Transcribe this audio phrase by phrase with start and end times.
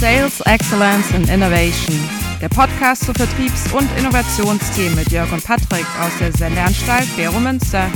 [0.00, 1.94] Sales Excellence and Innovation,
[2.40, 7.86] der Podcast zu Vertriebs- und Innovationsthemen mit Jörg und Patrick aus der Sendeanstalt Vero Münster.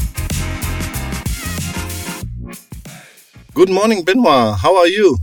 [3.54, 4.62] Good morning, Benoit.
[4.62, 5.16] How are you?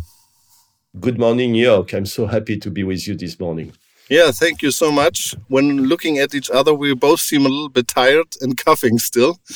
[1.00, 1.94] Good morning, Jörg.
[1.94, 3.74] I'm so happy to be with you this morning.
[4.12, 5.36] Yeah, thank you so much.
[5.48, 9.40] When looking at each other, we both seem a little bit tired and coughing still.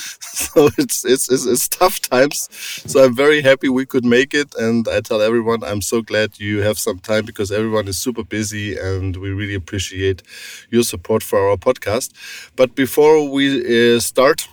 [0.55, 2.47] So it's, it's, it's, it's tough times.
[2.87, 4.55] So I'm very happy we could make it.
[4.57, 8.23] And I tell everyone, I'm so glad you have some time because everyone is super
[8.23, 10.23] busy and we really appreciate
[10.69, 12.13] your support for our podcast.
[12.55, 14.47] But before we uh, start,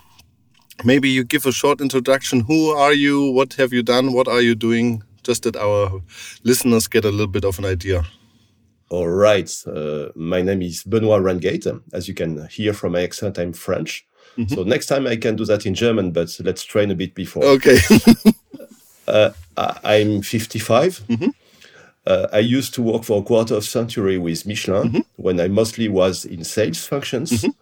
[0.84, 2.40] maybe you give a short introduction.
[2.40, 3.30] Who are you?
[3.30, 4.12] What have you done?
[4.12, 5.04] What are you doing?
[5.22, 6.02] Just that our
[6.42, 8.02] listeners get a little bit of an idea.
[8.92, 9.50] All right.
[9.66, 11.80] Uh, my name is Benoit Rengade.
[11.94, 14.04] As you can hear from my accent, I'm French.
[14.36, 14.54] Mm -hmm.
[14.54, 17.46] So next time I can do that in German, but let's train a bit before.
[17.46, 17.78] Okay.
[19.08, 19.30] uh,
[19.82, 21.00] I'm 55.
[21.06, 21.32] Mm -hmm.
[22.06, 25.04] uh, I used to work for a quarter of century with Michelin mm -hmm.
[25.16, 27.30] when I mostly was in sales functions.
[27.30, 27.52] Mm-hmm.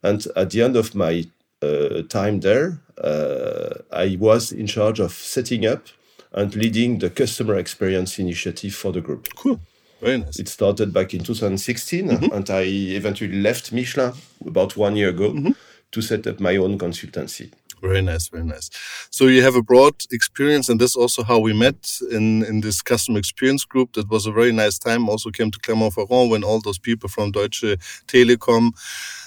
[0.00, 1.24] And at the end of my
[1.62, 5.80] uh, time there, uh, I was in charge of setting up
[6.30, 9.28] and leading the customer experience initiative for the group.
[9.42, 9.58] Cool.
[10.06, 10.38] Very nice.
[10.38, 12.32] It started back in 2016, mm -hmm.
[12.32, 14.12] and I eventually left Michelin
[14.46, 15.54] about one year ago mm -hmm.
[15.90, 17.50] to set up my own consultancy.
[17.82, 18.70] Very nice, very nice.
[19.10, 22.82] So you have a broad experience, and that's also how we met in in this
[22.82, 23.92] customer experience group.
[23.92, 25.10] That was a very nice time.
[25.10, 28.72] Also came to Clermont-Ferrand when all those people from Deutsche Telekom,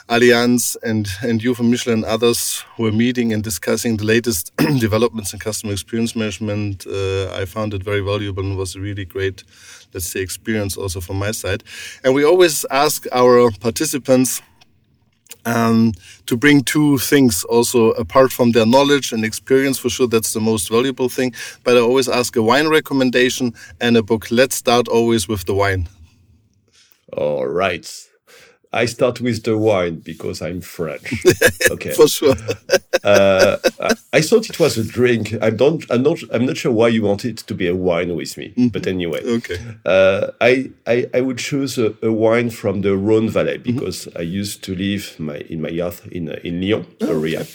[0.07, 5.33] Allianz, and and you from Michelin and others were meeting and discussing the latest developments
[5.33, 6.87] in customer experience management.
[6.87, 9.43] Uh, I found it very valuable and was a really great,
[9.93, 11.63] let's say, experience also from my side.
[12.03, 14.41] And we always ask our participants
[15.45, 15.93] um,
[16.25, 19.79] to bring two things also apart from their knowledge and experience.
[19.79, 21.33] For sure, that's the most valuable thing.
[21.63, 24.31] But I always ask a wine recommendation and a book.
[24.31, 25.87] Let's start always with the wine.
[27.13, 27.89] All right.
[28.71, 31.11] I start with the wine because I'm French.
[31.71, 32.35] Okay, for sure.
[33.03, 33.57] Uh,
[34.13, 35.33] I thought it was a drink.
[35.41, 35.85] I don't.
[35.89, 36.19] I'm not.
[36.31, 38.45] I'm not sure why you want it to be a wine with me.
[38.45, 38.71] Mm -hmm.
[38.71, 39.57] But anyway, okay.
[39.85, 43.75] Uh, I, I I would choose a, a, wine from the Rhone Valley mm-hmm.
[43.75, 44.21] because mm -hmm.
[44.21, 47.39] I used to live my in my youth in uh, in Lyon oh, area.
[47.39, 47.53] Okay.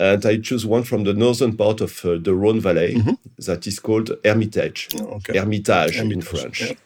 [0.00, 3.16] And I choose one from the northern part of uh, the Rhone Valley mm -hmm.
[3.44, 4.86] that is called Hermitage.
[4.94, 5.38] Oh, okay.
[5.38, 6.60] Hermitage, Hermitage, in French.
[6.60, 6.76] Yeah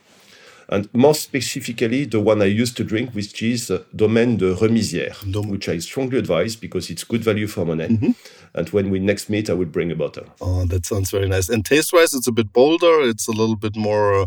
[0.68, 5.30] and more specifically the one I used to drink, which is uh, Domaine de Remizières,
[5.30, 7.88] Dom which I strongly advise because it's good value for money.
[7.88, 8.14] Mm -hmm.
[8.54, 10.24] And when we next meet, I will bring a bottle.
[10.40, 11.52] Oh, that sounds very nice.
[11.52, 13.08] And taste-wise, it's a bit bolder.
[13.08, 14.26] It's a little bit more, uh,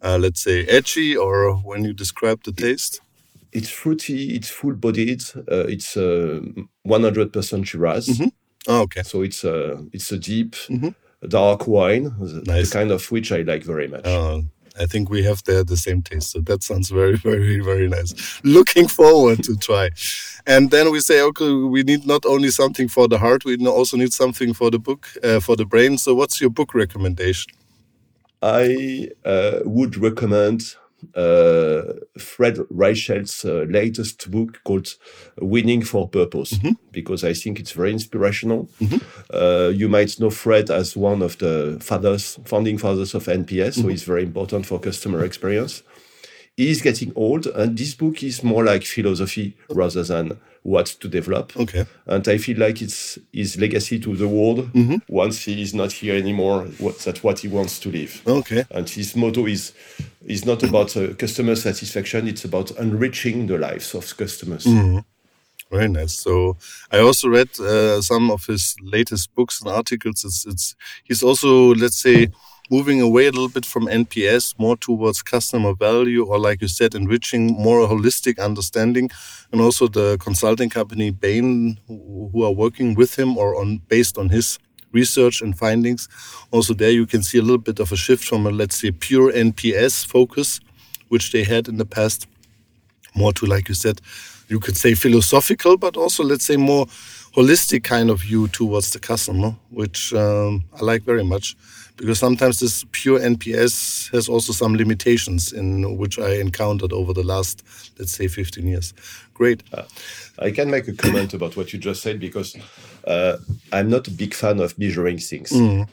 [0.00, 1.16] uh, let's say, edgy.
[1.16, 3.00] Or when you describe the taste,
[3.52, 4.34] it's fruity.
[4.34, 5.22] It's full-bodied.
[5.50, 8.08] Uh, it's 100% uh, Shiraz.
[8.08, 8.30] Mm -hmm.
[8.66, 9.02] oh, okay.
[9.02, 10.54] So it's a it's a deep.
[10.68, 10.94] Mm -hmm.
[11.28, 12.12] Dark wine,
[12.46, 12.70] nice.
[12.70, 14.06] the kind of which I like very much.
[14.06, 14.44] Oh,
[14.78, 16.30] I think we have there the same taste.
[16.30, 18.40] So that sounds very, very, very nice.
[18.42, 19.90] Looking forward to try.
[20.46, 23.96] And then we say, okay, we need not only something for the heart, we also
[23.96, 25.98] need something for the book, uh, for the brain.
[25.98, 27.52] So what's your book recommendation?
[28.42, 30.76] I uh, would recommend
[32.18, 34.96] Fred Reichheld's uh, latest book called
[35.40, 36.76] Winning for Purpose mm -hmm.
[36.92, 38.68] because I think it's very inspirational.
[38.78, 39.00] Mm -hmm.
[39.34, 43.80] uh, you might know Fred as one of the fathers, founding fathers of NPS, so
[43.80, 43.90] mm-hmm.
[43.90, 45.82] he's very important for customer experience.
[46.56, 51.56] He's getting old, and this book is more like philosophy rather than what to develop.
[51.56, 51.84] Okay.
[52.06, 54.96] And I feel like it's his legacy to the world mm-hmm.
[55.08, 56.64] once he is not here anymore.
[56.78, 58.22] What, that's what he wants to leave.
[58.26, 58.64] Okay.
[58.70, 59.72] And his motto is
[60.26, 62.28] is not about uh, customer satisfaction.
[62.28, 64.64] It's about enriching the lives of customers.
[64.64, 64.98] Mm-hmm.
[65.70, 66.14] Very nice.
[66.14, 66.56] So
[66.90, 70.24] I also read uh, some of his latest books and articles.
[70.24, 72.28] It's, it's he's also let's say
[72.70, 76.94] moving away a little bit from NPS more towards customer value, or like you said,
[76.94, 79.10] enriching more holistic understanding,
[79.52, 84.28] and also the consulting company Bain, who are working with him or on based on
[84.28, 84.58] his
[84.94, 86.08] research and findings.
[86.50, 88.90] Also, there you can see a little bit of a shift from a let's say
[88.90, 90.60] pure NPS focus,
[91.08, 92.26] which they had in the past,
[93.14, 94.00] more to like you said,
[94.48, 96.86] you could say philosophical, but also let's say more
[97.34, 101.56] holistic kind of view towards the customer, which um, I like very much
[101.96, 107.22] because sometimes this pure NPS has also some limitations in which I encountered over the
[107.22, 107.62] last,
[107.98, 108.94] let's say, 15 years.
[109.34, 109.62] Great.
[109.72, 109.82] Uh,
[110.38, 112.56] I can make a comment about what you just said because
[113.06, 113.36] uh,
[113.72, 115.50] I'm not a big fan of measuring things.
[115.50, 115.88] Mm.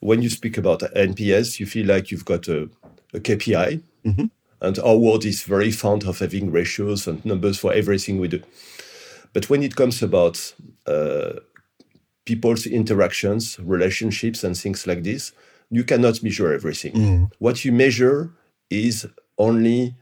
[0.00, 2.68] When you speak about NPS, you feel like you've got a,
[3.12, 4.30] a KPI, mm -hmm.
[4.60, 8.38] and our world is very fond of having ratios and numbers for everything we do.
[9.32, 10.54] But when it comes about
[10.86, 11.40] uh,
[12.24, 15.32] people's interactions, relationships, and things like this,
[15.70, 16.94] you cannot measure everything.
[17.38, 18.30] What you measure
[18.68, 19.94] is only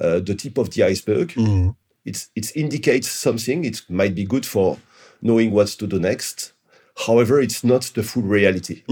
[0.00, 1.32] uh, the tip of the iceberg.
[2.04, 3.64] It's, it indicates something.
[3.64, 4.78] It might be good for
[5.22, 6.52] knowing what to do next.
[7.06, 8.82] However, it's not the full reality.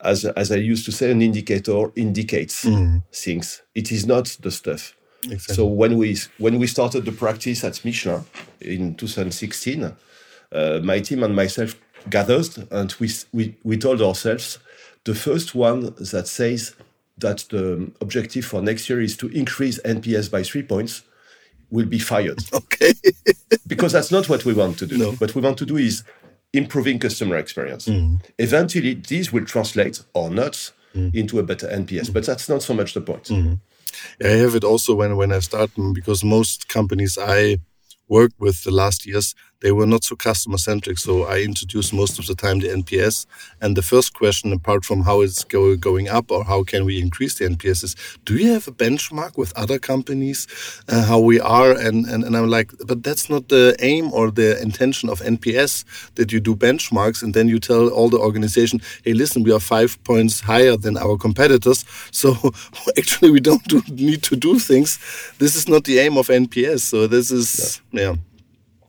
[0.00, 2.64] As, as I used to say, an indicator indicates
[3.12, 3.62] things.
[3.74, 4.94] It is not the stuff.
[5.24, 5.54] Exactly.
[5.54, 8.24] So when we when we started the practice at Michelin
[8.60, 9.96] in 2016,
[10.52, 11.76] uh, my team and myself
[12.10, 14.58] gathered and we, we we told ourselves
[15.04, 16.74] the first one that says
[17.16, 21.02] that the objective for next year is to increase NPS by three points
[21.74, 22.94] will be fired Okay.
[23.66, 24.96] because that's not what we want to do.
[24.96, 25.12] No.
[25.12, 26.04] What we want to do is
[26.52, 27.86] improving customer experience.
[27.86, 28.16] Mm-hmm.
[28.38, 30.52] Eventually, this will translate or not
[30.94, 31.16] mm-hmm.
[31.18, 33.24] into a better NPS, but that's not so much the point.
[33.24, 33.54] Mm-hmm.
[34.24, 37.58] I have it also when when I start mm, because most companies I
[38.08, 40.98] worked with the last years they were not so customer centric.
[40.98, 43.26] So I introduce most of the time the NPS,
[43.60, 47.00] and the first question, apart from how it's go, going up or how can we
[47.00, 50.46] increase the NPS, is do you have a benchmark with other companies
[50.88, 51.72] uh, how we are?
[51.72, 55.84] And, and and I'm like, but that's not the aim or the intention of NPS
[56.14, 59.60] that you do benchmarks and then you tell all the organization, hey, listen, we are
[59.60, 62.34] five points higher than our competitors, so
[62.98, 64.98] actually we don't do, need to do things.
[65.38, 66.80] This is not the aim of NPS.
[66.80, 68.16] So this is yeah.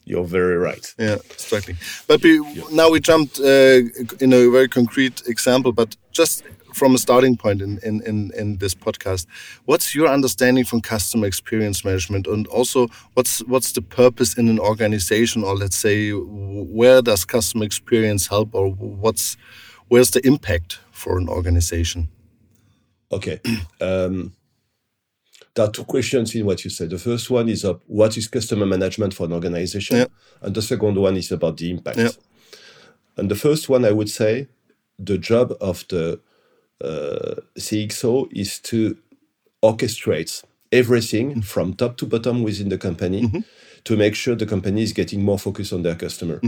[0.06, 0.94] You're very right.
[1.00, 1.78] Yeah, striking.
[2.08, 2.40] But we,
[2.72, 3.82] now we jumped uh,
[4.20, 6.44] in a very concrete example, but just
[6.76, 9.26] from a starting point in, in, in, in this podcast,
[9.66, 14.60] what's your understanding from customer experience management, and also what's what's the purpose in an
[14.60, 19.38] organization, or let's say where does customer experience help, or what's
[19.88, 22.10] where's the impact for an organization?
[23.12, 23.40] Okay.
[23.82, 24.34] Um,
[25.56, 26.90] there are two questions in what you said.
[26.90, 30.06] The first one is uh, what is customer management for an organization, Yeah.
[30.42, 31.98] and the second one is about the impact.
[31.98, 32.10] Yeah.
[33.18, 34.48] And the first one, I would say,
[35.00, 36.20] the job of the
[36.84, 38.98] uh, CXO is to
[39.64, 43.46] orchestrate everything from top to bottom within the company
[43.86, 46.42] to make sure the company is getting more focus on their customer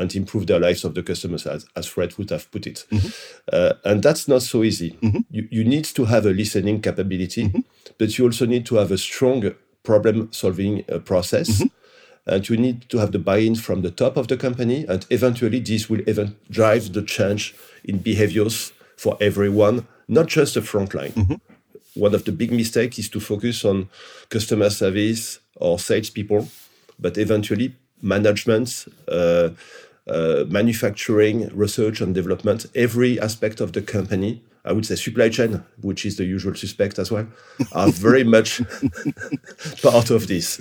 [0.00, 2.86] and improve their lives of the customers, as, as Fred would have put it.
[3.52, 4.96] Uh, and that's not so easy.
[5.30, 7.52] You, you need to have a listening capability,
[7.98, 11.62] but you also need to have a strong problem solving uh, process.
[12.26, 15.60] And you need to have the buy-in from the top of the company, and eventually
[15.60, 21.40] this will even drive the change in behaviors for everyone, not just the front line.
[21.94, 23.88] One of the big mistakes is to focus on
[24.28, 26.48] customer service or salespeople,
[26.98, 29.48] but eventually management, uh,
[30.08, 35.62] uh, manufacturing, research and development, every aspect of the company, I would say supply chain,
[35.80, 37.26] which is the usual suspect as well,
[37.72, 38.60] are very much
[39.82, 40.58] part of this.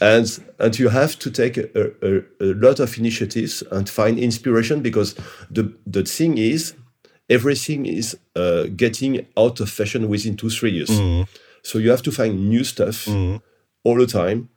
[0.00, 0.26] And
[0.58, 5.14] and you have to take a, a, a lot of initiatives and find inspiration because
[5.50, 6.74] the the thing is
[7.28, 10.90] everything is uh, getting out of fashion within two three years.
[11.62, 13.08] So you have to find new stuff
[13.84, 14.48] all the time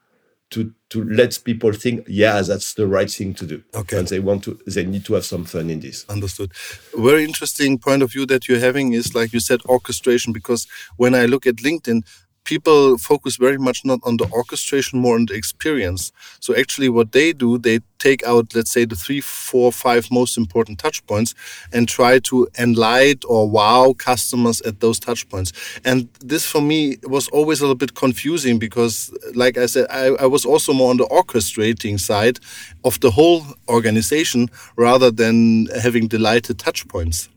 [0.52, 3.64] to to let people think, yeah, that's the right thing to do.
[3.76, 4.00] Okay.
[4.00, 6.04] And they want to, they need to have some fun in this.
[6.10, 6.52] Understood.
[6.96, 10.34] Very interesting point of view that you're having is like you said, orchestration.
[10.34, 10.68] Because
[10.98, 12.04] when I look at LinkedIn,
[12.50, 16.12] people focus very much not on the orchestration, more on the experience.
[16.40, 20.36] So actually, what they do, they take out, let's say, the three, four, five most
[20.36, 21.36] important touch points
[21.72, 25.52] and try to enlighten or wow customers at those touch points.
[25.86, 30.06] And this for me was always a little bit confusing because, like I said, I,
[30.24, 32.40] I was also more on the orchestrating side
[32.84, 37.30] of the whole organization rather than having delighted touch points.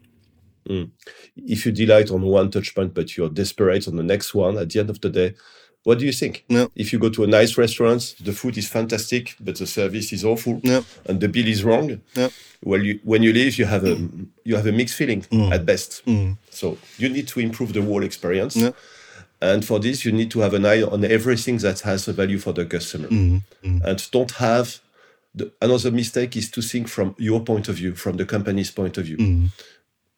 [0.68, 0.90] Mm.
[1.36, 4.70] If you delight on one touch point, but you're desperate on the next one, at
[4.70, 5.34] the end of the day,
[5.84, 6.44] what do you think?
[6.48, 6.66] Yeah.
[6.76, 10.24] If you go to a nice restaurant, the food is fantastic, but the service is
[10.24, 10.82] awful, Yeah.
[11.06, 12.00] and the bill is wrong.
[12.14, 12.28] Yeah.
[12.64, 14.28] Well, you, when you leave, you have a mm.
[14.44, 15.52] you have a mixed feeling mm.
[15.52, 16.02] at best.
[16.06, 16.36] Mm.
[16.50, 18.56] So you need to improve the whole experience.
[19.40, 22.38] And for this, you need to have an eye on everything that has a value
[22.38, 23.08] for the customer.
[23.08, 24.78] And don't have
[25.34, 28.98] the, another mistake is to think from your point of view, from the company's point
[28.98, 29.48] of view.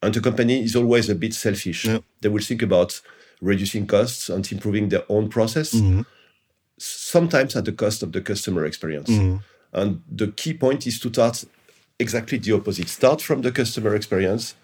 [0.04, 1.86] And the company is always a bit selfish.
[1.86, 2.00] Yeah.
[2.20, 3.00] They will think about
[3.40, 6.02] reducing costs and improving their own process, mm-hmm.
[6.78, 9.08] sometimes at the cost of the customer experience.
[9.08, 9.36] Mm-hmm.
[9.72, 11.44] And the key point is to start
[11.98, 12.88] exactly the opposite.
[12.88, 14.54] Start from the customer experience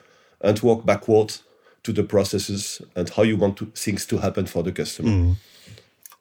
[0.43, 1.37] and work backward
[1.85, 5.11] to the processes and how you want to, things to happen for the customer.
[5.11, 5.33] Mm-hmm.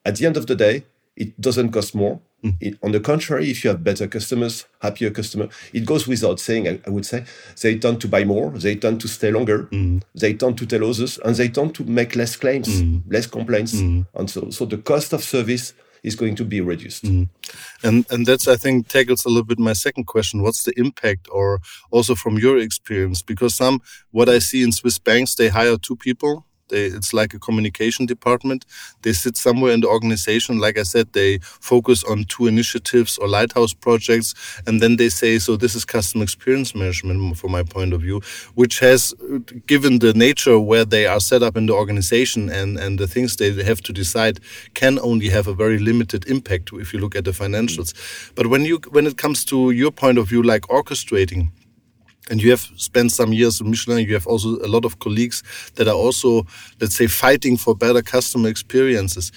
[0.05, 0.85] At the end of the day,
[1.17, 2.21] it doesn't cost more.
[2.43, 2.55] Mm.
[2.61, 6.67] It, on the contrary, if you have better customers, happier customers, it goes without saying,
[6.67, 7.25] I, I would say,
[7.61, 10.01] they tend to buy more, they tend to stay longer, mm.
[10.15, 13.01] they tend to tell others, and they tend to make less claims, mm.
[13.09, 13.73] less complaints.
[13.73, 17.03] And so, so the cost of service is going to be reduced.
[17.03, 17.27] Mm.
[17.83, 20.41] And and that's I think tackles a little bit my second question.
[20.41, 21.59] What's the impact, or
[21.91, 23.21] also from your experience?
[23.21, 23.81] Because some
[24.11, 28.05] what I see in Swiss banks, they hire two people they, it's like a communication
[28.05, 28.65] department.
[29.01, 30.59] They sit somewhere in the organization.
[30.59, 34.33] Like I said, they focus on two initiatives or lighthouse projects,
[34.65, 38.21] and then they say, "So this is customer experience management, from my point of view,"
[38.55, 39.13] which has,
[39.67, 43.35] given the nature where they are set up in the organization and and the things
[43.35, 44.39] they have to decide,
[44.73, 47.93] can only have a very limited impact if you look at the financials.
[48.35, 51.49] But when you when it comes to your point of view, like orchestrating
[52.29, 54.05] and you have spent some years in Michelin.
[54.07, 55.43] You have also a lot of colleagues
[55.75, 56.45] that are also,
[56.79, 59.31] let's say, fighting for better customer experiences.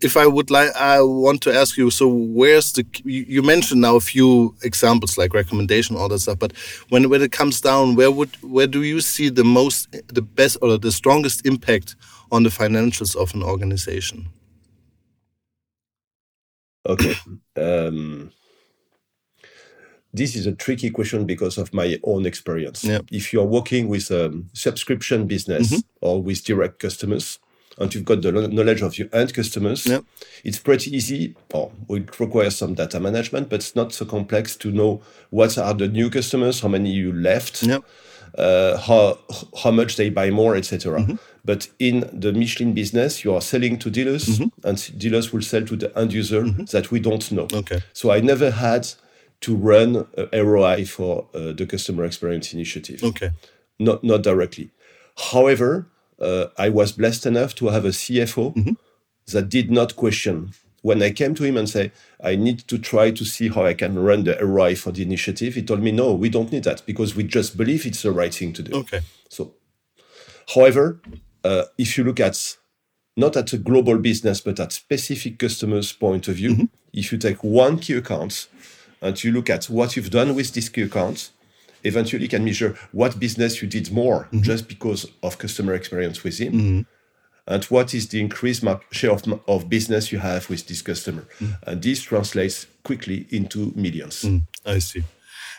[0.00, 1.90] If I would like, I want to ask you.
[1.90, 2.84] So, where's the?
[3.04, 6.40] You mentioned now a few examples like recommendation, all that stuff.
[6.40, 6.56] But
[6.88, 10.56] when when it comes down, where would where do you see the most, the best,
[10.60, 11.94] or the strongest impact
[12.32, 14.28] on the financials of an organization?
[16.84, 17.14] Okay.
[17.56, 18.32] Um,
[20.12, 22.84] this is a tricky question because of my own experience.
[22.84, 23.00] Yeah.
[23.10, 25.80] If you're working with a subscription business mm-hmm.
[26.00, 27.38] or with direct customers,
[27.78, 30.00] and you've got the knowledge of your end customers, yeah.
[30.44, 31.34] it's pretty easy.
[31.52, 35.00] Or oh, it requires some data management, but it's not so complex to know
[35.30, 37.78] what are the new customers, how many you left, yeah.
[38.36, 39.18] uh, how
[39.62, 41.00] how much they buy more, etc.
[41.00, 41.14] Mm-hmm.
[41.44, 44.68] But in the Michelin business, you are selling to dealers, mm-hmm.
[44.68, 46.64] and dealers will sell to the end user mm-hmm.
[46.64, 47.48] that we don't know.
[47.52, 47.82] Okay.
[47.94, 48.86] So I never had
[49.42, 53.02] to run ROI for uh, the customer experience initiative.
[53.02, 53.30] Okay.
[53.78, 54.70] Not not directly.
[55.30, 55.86] However,
[56.20, 58.72] uh, I was blessed enough to have a CFO mm-hmm.
[59.32, 60.52] that did not question.
[60.82, 63.74] When I came to him and say, I need to try to see how I
[63.74, 66.84] can run the ROI for the initiative, he told me, no, we don't need that
[66.86, 68.74] because we just believe it's the right thing to do.
[68.78, 69.00] Okay.
[69.28, 69.54] So,
[70.54, 71.00] however,
[71.44, 72.56] uh, if you look at
[73.16, 76.64] not at a global business, but at specific customers' point of view, mm-hmm.
[76.92, 78.48] if you take one key account
[79.02, 81.30] and you look at what you've done with this key account,
[81.84, 84.42] eventually you can measure what business you did more mm-hmm.
[84.42, 86.52] just because of customer experience with him.
[86.52, 86.80] Mm-hmm.
[87.46, 91.26] And what is the increased share of, of business you have with this customer?
[91.40, 91.58] Mm.
[91.66, 94.22] And this translates quickly into millions.
[94.22, 95.02] Mm, I see.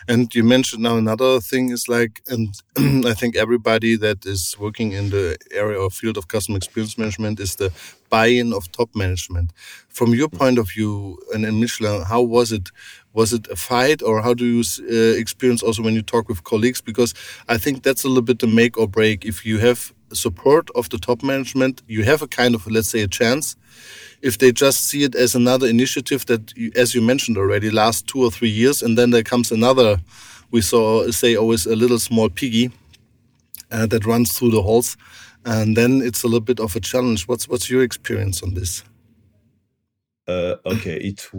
[0.08, 2.54] And you mentioned now another thing is like, and
[3.06, 7.40] I think everybody that is working in the area or field of customer experience management
[7.40, 7.72] is the
[8.10, 9.52] buy-in of top management.
[9.88, 12.70] From your point of view, and in Michelin, how was it?
[13.14, 16.44] Was it a fight, or how do you uh, experience also when you talk with
[16.44, 16.82] colleagues?
[16.82, 17.14] Because
[17.48, 19.26] I think that's a little bit the make or break.
[19.26, 23.02] If you have support of the top management, you have a kind of let's say
[23.02, 23.56] a chance
[24.24, 28.24] if they just see it as another initiative that, as you mentioned already, lasts two
[28.24, 29.98] or three years, and then there comes another,
[30.50, 32.72] we saw say always a little small piggy
[33.70, 34.96] uh, that runs through the halls,
[35.46, 37.28] and then it's a little bit of a challenge.
[37.28, 38.84] What's what's your experience on this?
[40.26, 41.30] Uh, okay, it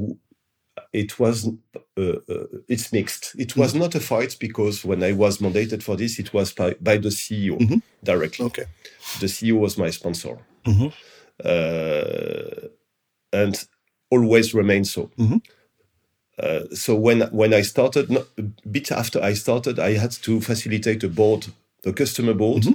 [0.92, 1.48] it was
[1.96, 3.34] uh, uh, it's mixed.
[3.38, 3.82] It was mm -hmm.
[3.82, 7.10] not a fight because when I was mandated for this, it was by, by the
[7.10, 7.80] CEO mm -hmm.
[8.02, 8.44] directly.
[8.44, 8.66] Okay,
[9.20, 10.36] the CEO was my sponsor.
[10.64, 10.92] Mm -hmm.
[11.44, 12.68] Uh,
[13.32, 13.68] and
[14.10, 15.10] always remain so.
[15.18, 15.38] Mm-hmm.
[16.38, 21.06] Uh, so when when I started, a bit after I started, I had to facilitate
[21.06, 21.46] a board,
[21.84, 22.74] a customer board mm-hmm.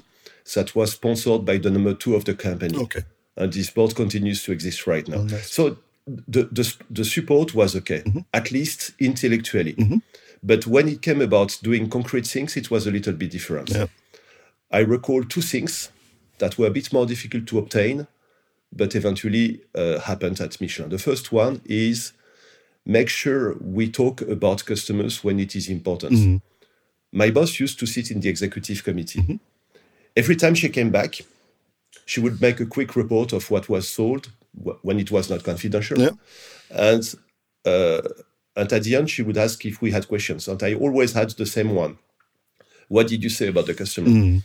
[0.53, 2.77] that was sponsored by the number two of the company.
[2.77, 3.03] Okay,
[3.35, 5.19] and this board continues to exist right now.
[5.19, 5.51] Oh, nice.
[5.51, 5.77] So
[6.27, 8.19] the, the the support was okay, mm-hmm.
[8.33, 9.73] at least intellectually.
[9.73, 9.97] Mm-hmm.
[10.41, 13.69] But when it came about doing concrete things, it was a little bit different.
[13.69, 13.87] Yeah.
[14.71, 15.91] I recall two things
[16.37, 18.07] that were a bit more difficult to obtain
[18.71, 20.89] but eventually uh, happened at Michelin.
[20.89, 22.13] The first one is
[22.85, 26.13] make sure we talk about customers when it is important.
[26.13, 26.37] Mm-hmm.
[27.11, 29.21] My boss used to sit in the executive committee.
[29.21, 29.35] Mm-hmm.
[30.15, 31.21] Every time she came back,
[32.05, 35.99] she would make a quick report of what was sold when it was not confidential.
[35.99, 36.11] Yeah.
[36.71, 37.03] And
[37.65, 38.01] uh,
[38.55, 40.47] and at the end, she would ask if we had questions.
[40.47, 41.97] And I always had the same one.
[42.87, 44.09] What did you say about the customer?
[44.09, 44.39] Mm-hmm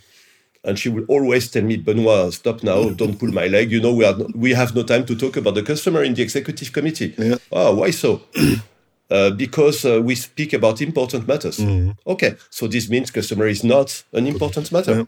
[0.65, 3.71] and she would always tell me, Benoit, stop now, don't pull my leg.
[3.71, 6.23] You know, we are we have no time to talk about the customer in the
[6.23, 7.15] executive committee.
[7.19, 7.37] Yeah.
[7.53, 8.23] Oh, why so?
[9.11, 11.59] uh, because uh, we speak about important matters.
[11.59, 11.91] Mm-hmm.
[12.07, 14.95] Okay, so this means customer is not an important matter.
[14.97, 15.05] Yeah.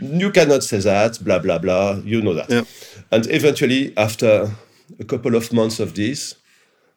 [0.00, 2.00] You cannot say that, blah blah blah.
[2.04, 2.50] You know that.
[2.50, 2.64] Yeah.
[3.10, 4.50] And eventually, after
[4.98, 6.34] a couple of months of this,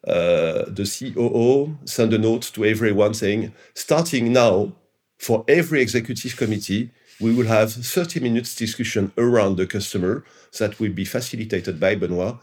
[0.08, 4.74] uh, the COO sent a note to everyone saying, starting now,
[5.18, 6.90] for every executive committee,
[7.20, 10.26] we will have 30 minutes discussion around the customer
[10.58, 12.38] that will be facilitated by Benoit.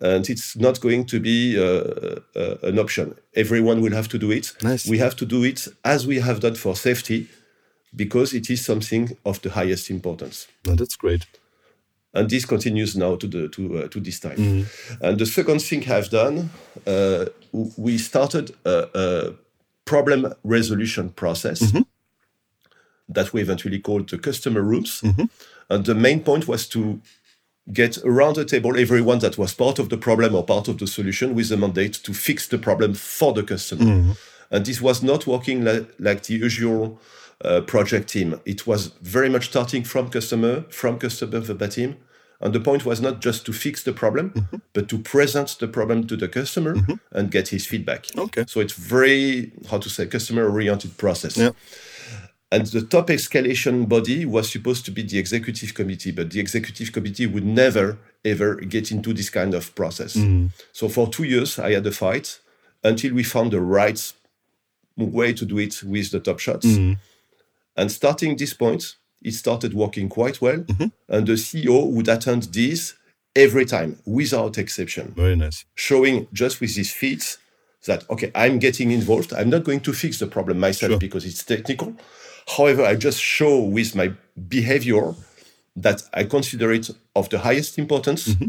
[0.00, 3.16] And it's not going to be uh, uh, an option.
[3.34, 4.54] Everyone will have to do it.
[4.62, 4.88] Nice.
[4.88, 7.28] We have to do it as we have done for safety
[7.96, 10.46] because it is something of the highest importance.
[10.64, 11.26] No, that's great.
[12.14, 14.66] And this continues now to the to uh, to this time.
[15.00, 16.50] And the second thing I've done,
[16.86, 17.26] uh,
[17.76, 19.32] we started a, a,
[19.84, 21.72] problem resolution process
[23.08, 25.02] that we eventually called the customer rooms.
[25.70, 27.00] And the main point was to
[27.72, 30.86] get around the table everyone that was part of the problem or part of the
[30.86, 34.14] solution with the mandate to fix the problem for the customer.
[34.50, 37.00] And this was not working li- like the usual
[37.44, 38.40] uh, project team.
[38.44, 41.96] It was very much starting from customer, from customer verbatim.
[42.40, 44.56] And the point was not just to fix the problem, mm-hmm.
[44.72, 46.94] but to present the problem to the customer mm-hmm.
[47.10, 48.06] and get his feedback.
[48.16, 48.44] Okay.
[48.46, 51.36] So it's very, how to say, customer oriented process.
[51.36, 51.50] Yeah.
[52.50, 56.92] And the top escalation body was supposed to be the executive committee, but the executive
[56.92, 60.14] committee would never, ever get into this kind of process.
[60.14, 60.50] Mm.
[60.72, 62.38] So for two years, I had a fight
[62.82, 64.12] until we found the right
[64.96, 66.66] way to do it with the top shots.
[66.66, 66.98] Mm.
[67.78, 70.58] And starting this point, it started working quite well.
[70.58, 70.86] Mm-hmm.
[71.08, 72.94] And the CEO would attend this
[73.36, 75.64] every time without exception Very nice.
[75.74, 77.38] showing just with his feet
[77.86, 80.98] that okay i'm getting involved i'm not going to fix the problem myself Sure.
[80.98, 81.94] because it's technical
[82.56, 84.12] however i just show with my
[84.48, 85.14] behavior
[85.76, 88.48] that i consider it of the highest importance mm-hmm.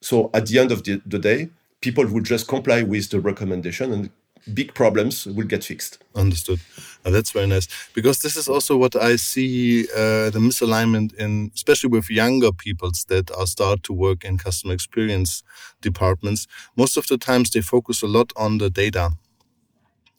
[0.00, 3.92] so at the end of the, the day people will just comply with the recommendation
[3.92, 4.10] and
[4.54, 6.60] big problems will get fixed Understood.
[7.04, 11.50] Uh, that's very nice because this is also what I see uh, the misalignment in,
[11.54, 15.42] especially with younger peoples that are start to work in customer experience
[15.80, 16.46] departments.
[16.76, 19.12] Most of the times they focus a lot on the data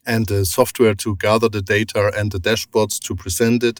[0.06, 3.80] and the software to gather the data and the dashboards to present it.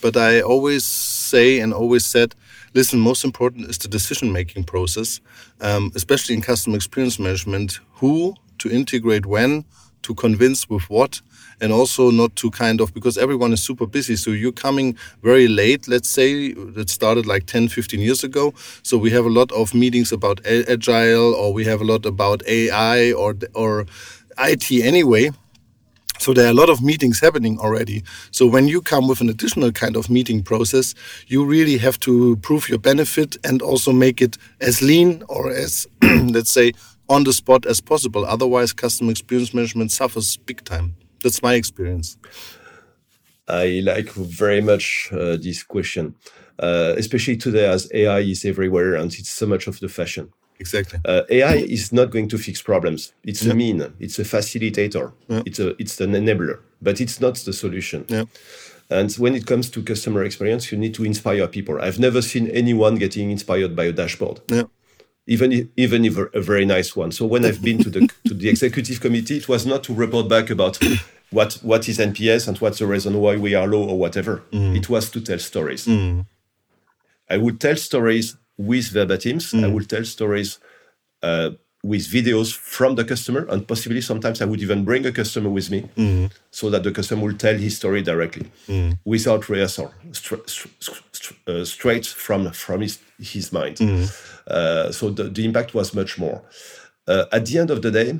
[0.00, 2.34] But I always say and always said,
[2.74, 5.20] listen, most important is the decision making process,
[5.60, 7.78] um, especially in customer experience management.
[7.96, 9.64] Who to integrate when,
[10.02, 11.20] to convince with what,
[11.60, 14.16] and also not to kind of because everyone is super busy.
[14.16, 18.52] So you're coming very late, let's say, that started like 10, 15 years ago.
[18.82, 22.42] So we have a lot of meetings about agile, or we have a lot about
[22.46, 23.86] AI or or
[24.38, 25.30] IT anyway.
[26.18, 28.04] So there are a lot of meetings happening already.
[28.30, 30.94] So when you come with an additional kind of meeting process,
[31.26, 35.88] you really have to prove your benefit and also make it as lean or as,
[36.02, 36.74] let's say,
[37.12, 38.24] on the spot as possible.
[38.24, 40.94] Otherwise, customer experience management suffers big time.
[41.22, 42.16] That's my experience.
[43.48, 46.14] I like very much uh, this question,
[46.58, 50.32] uh, especially today as AI is everywhere and it's so much of the fashion.
[50.58, 50.98] Exactly.
[51.04, 53.12] Uh, AI is not going to fix problems.
[53.24, 53.92] It's a mean.
[53.98, 55.12] It's a facilitator.
[55.28, 55.42] Yeah.
[55.44, 58.04] It's a it's an enabler, but it's not the solution.
[58.08, 58.24] Yeah.
[58.88, 61.80] And when it comes to customer experience, you need to inspire people.
[61.80, 64.64] I've never seen anyone getting inspired by a dashboard, Yeah.
[65.26, 67.12] Even if, even if a, very nice one.
[67.12, 70.28] So when I've been to the to the executive committee, it was not to report
[70.28, 70.78] back about
[71.30, 74.42] what what is NPS and what's the reason why we are low or whatever.
[74.52, 74.76] Mm.
[74.76, 75.86] It was to tell stories.
[75.86, 76.26] Mm.
[77.30, 79.54] I would tell stories with verbatims.
[79.54, 79.72] I mm.
[79.72, 80.58] would tell stories
[81.22, 81.50] uh,
[81.84, 85.68] with videos from the customer, and possibly sometimes I would even bring a customer with
[85.70, 85.88] me,
[86.50, 88.50] so that the customer will tell his story directly,
[89.04, 90.70] without rehearsal, stra- stra-
[91.10, 93.80] stra- uh, straight from from his his mind.
[94.46, 96.42] Uh, so the, the impact was much more.
[97.06, 98.18] Uh, at the end of the day,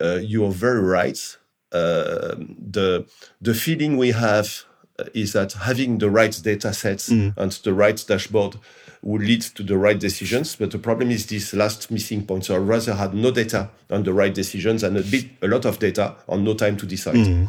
[0.00, 1.36] uh, you are very right.
[1.72, 2.34] Uh,
[2.70, 3.04] the
[3.40, 4.64] the feeling we have
[5.12, 8.56] is that having the right data sets and the right dashboard
[9.04, 10.56] will lead to the right decisions.
[10.56, 12.46] But the problem is this last missing point.
[12.46, 15.66] So I rather had no data on the right decisions and a bit a lot
[15.66, 17.48] of data on no time to decide.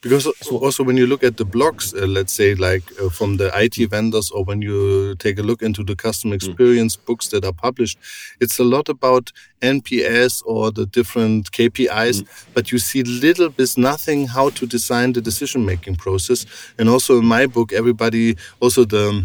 [0.00, 3.36] Because also, also when you look at the blogs, uh, let's say like uh, from
[3.36, 7.44] the IT vendors, or when you take a look into the customer experience books that
[7.44, 7.98] are published,
[8.40, 14.28] it's a lot about NPS or the different KPIs, but you see little bit nothing
[14.28, 16.46] how to design the decision making process.
[16.78, 19.24] And also in my book, everybody also the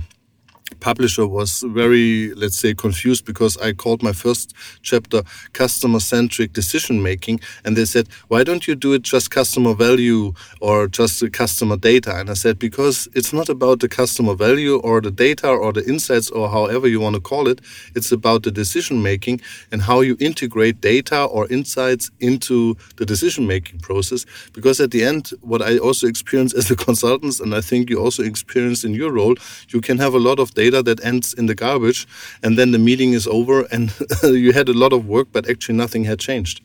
[0.80, 7.02] publisher was very, let's say, confused because I called my first chapter customer centric decision
[7.02, 7.40] making.
[7.64, 12.16] And they said, why don't you do it just customer value or just customer data?
[12.16, 15.86] And I said, because it's not about the customer value or the data or the
[15.86, 17.62] insights or however you want to call it.
[17.96, 23.48] It's about the decision making and how you integrate data or insights into the decision
[23.48, 24.26] making process.
[24.54, 28.00] Because at the end, what I also experience as a consultant, and I think you
[28.00, 29.36] also experience in your role,
[29.70, 32.08] you can have a lot of data that ends in the garbage
[32.44, 35.76] and then the meeting is over and you had a lot of work, but actually
[35.78, 36.62] nothing had changed.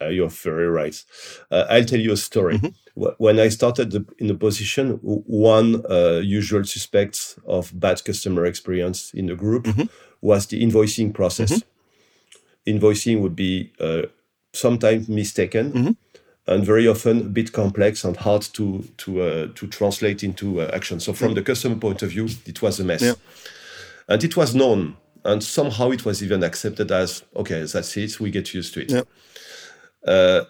[0.00, 1.04] Uh, you're very right.
[1.50, 2.58] Uh, I'll tell you a story.
[2.94, 8.44] Wh- When I started the, in the position, one uh, usual suspect of bad customer
[8.44, 9.68] experience in the group
[10.20, 11.62] was the invoicing process.
[12.66, 14.02] Invoicing would be uh,
[14.52, 15.96] sometimes mistaken
[16.46, 20.70] and very often a bit complex and hard to to uh, to translate into uh,
[20.72, 21.00] action.
[21.00, 23.02] So from the customer point of view, it was a mess.
[23.02, 23.14] Yeah.
[24.08, 24.96] And it was known.
[25.24, 28.90] And somehow it was even accepted as okay, that's it, we get used to it.
[28.90, 29.02] Yeah.
[30.06, 30.44] Uh,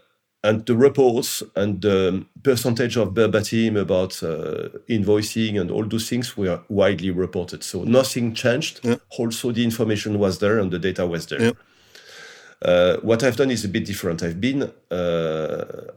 [0.44, 6.36] and the reports and the percentage of verbatim about uh, invoicing and all those things
[6.36, 7.62] were widely reported.
[7.62, 8.80] So nothing changed.
[8.82, 8.96] Yeah.
[9.18, 11.52] Also, the information was there and the data was there.
[12.64, 12.70] Yeah.
[12.70, 14.22] Uh, what I've done is a bit different.
[14.22, 15.92] I've been uh,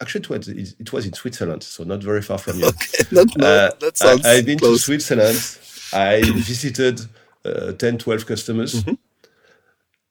[0.00, 2.66] actually it was, it was in Switzerland, so not very far from you.
[2.68, 4.78] Okay, that, no, Uh, that sounds I, have been close.
[4.80, 5.58] to Switzerland.
[5.92, 7.00] I visited
[7.44, 8.74] uh, 10, 12 customers.
[8.82, 8.94] Mm-hmm.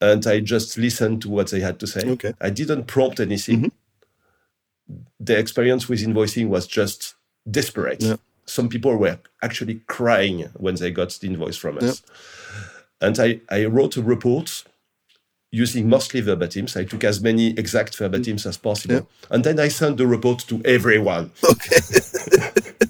[0.04, 2.02] And I just listened to what they had to say.
[2.04, 2.34] Okay.
[2.42, 3.72] I didn't prompt anything.
[5.20, 7.14] The experience with invoicing was just
[7.50, 8.02] desperate.
[8.02, 8.16] Yeah.
[8.46, 12.02] Some people were actually crying when they got the invoice from us.
[13.00, 14.64] And I, I wrote a report
[15.52, 16.80] using mostly verbatims.
[16.80, 18.96] I took as many exact verbatims as possible.
[18.96, 19.02] Yeah.
[19.30, 21.32] And then I sent the report to everyone.
[21.44, 21.78] Okay.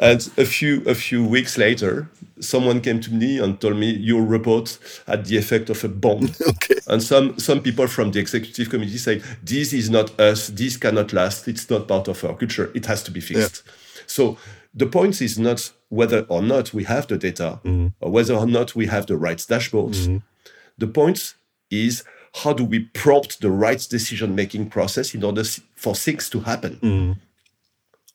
[0.00, 2.08] And a few a few weeks later,
[2.40, 6.30] someone came to me and told me your report had the effect of a bomb.
[6.48, 6.76] Okay.
[6.86, 10.48] And some some people from the executive committee say this is not us.
[10.48, 11.48] This cannot last.
[11.48, 12.70] It's not part of our culture.
[12.74, 13.62] It has to be fixed.
[14.06, 14.38] So
[14.74, 17.88] the point is not whether or not we have the data mm-hmm.
[18.00, 20.06] or whether or not we have the right dashboards.
[20.06, 20.16] Mm-hmm.
[20.78, 21.34] The point
[21.70, 22.04] is
[22.42, 25.44] how do we prompt the right decision making process in order
[25.76, 27.18] for things to happen.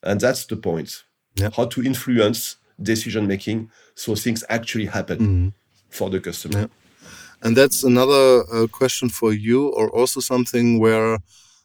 [0.04, 1.04] And that's the point.
[1.36, 1.50] Yeah.
[1.56, 5.54] How to influence decision making so things actually happen
[5.90, 6.60] for the customer.
[6.60, 6.68] Yeah.
[7.44, 11.20] And that's another uh, question for you, or also something where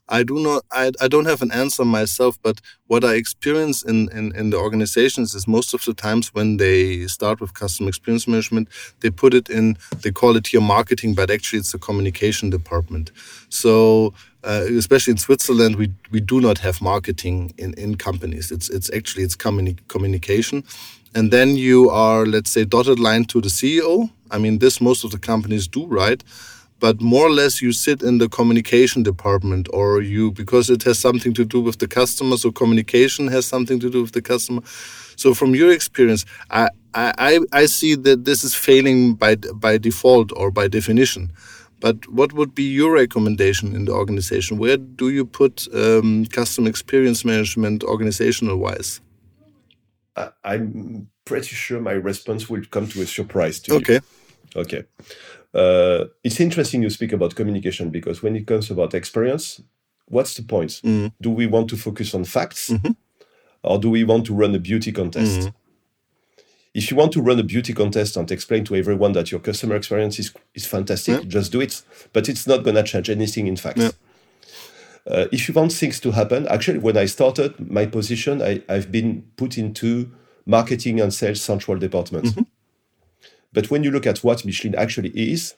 [0.08, 4.08] I do not, I, I don't have an answer myself, but what I experience in,
[4.10, 8.26] in, in the organizations is most of the times when they start with customer experience
[8.26, 8.68] management,
[9.00, 13.10] they put it in, they call it here marketing, but actually it's the communication department.
[13.48, 14.12] So,
[14.44, 18.50] uh, especially in Switzerland, we, we do not have marketing in, in companies.
[18.50, 20.64] It's, it's actually, it's communi- communication.
[21.14, 24.10] And then you are, let's say, dotted line to the CEO.
[24.30, 26.22] I mean, this most of the companies do, right?
[26.82, 30.98] But more or less, you sit in the communication department, or you because it has
[30.98, 32.36] something to do with the customer.
[32.36, 34.62] So communication has something to do with the customer.
[35.14, 40.32] So from your experience, I I, I see that this is failing by by default
[40.36, 41.30] or by definition.
[41.78, 44.58] But what would be your recommendation in the organization?
[44.58, 49.00] Where do you put um, customer experience management organizational wise?
[50.44, 53.78] I'm pretty sure my response will come to a surprise to you.
[53.78, 54.00] Okay.
[54.54, 54.82] Okay.
[55.54, 59.60] Uh, it's interesting you speak about communication because when it comes about experience,
[60.06, 60.80] what's the point?
[60.84, 61.12] Mm.
[61.20, 62.96] Do we want to focus on facts Mhm.
[63.62, 65.40] or do we want to run a beauty contest?
[65.40, 65.54] Mhm.
[66.74, 69.76] If you want to run a beauty contest and explain to everyone that your customer
[69.76, 71.28] experience is, is fantastic, Yeah.
[71.28, 71.82] just do it.
[72.14, 73.80] But it's not going to change anything in facts.
[73.80, 73.90] Yeah.
[75.06, 78.90] Uh, if you want things to happen, actually, when I started my position, I, I've
[78.90, 80.10] been put into
[80.46, 82.34] marketing and sales central department.
[83.52, 85.54] But when you look at what Michelin actually is,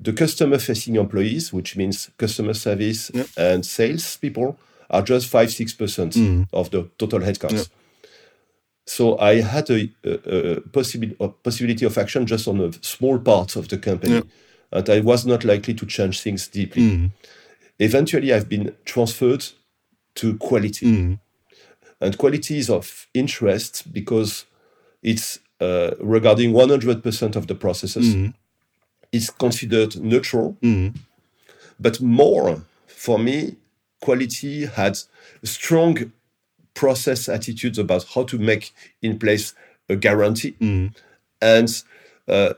[0.00, 3.24] the customer facing employees, which means customer service Yeah.
[3.36, 4.56] and sales people,
[4.90, 6.46] are just 5 6% Mm.
[6.52, 7.52] of the total headcount.
[7.52, 7.64] Yeah.
[8.86, 13.18] So I had a, a, a, possibi- a possibility of action just on a small
[13.18, 14.14] part of the company.
[14.14, 14.22] Yeah.
[14.72, 16.82] And I was not likely to change things deeply.
[16.82, 17.10] Mm.
[17.78, 19.44] Eventually, I've been transferred
[20.16, 20.86] to quality.
[20.86, 21.18] Mm.
[22.00, 24.46] And quality is of interest because
[25.02, 28.14] it's uh, regarding 100% of the processes.
[28.14, 28.34] Mm.
[29.12, 30.94] It's considered neutral, Mm.
[31.80, 33.56] but more for me,
[34.00, 34.98] quality had
[35.44, 36.12] strong
[36.74, 39.54] process attitudes about how to make in place
[39.88, 40.54] a guarantee.
[40.60, 40.94] Mm.
[41.40, 41.82] And
[42.28, 42.54] uh,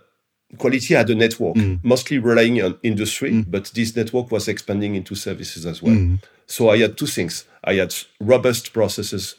[0.59, 5.65] quality had a network, mostly relying on industry, but this network was expanding into services
[5.67, 6.19] as well.
[6.47, 7.45] So I had two things.
[7.63, 9.37] I had robust processes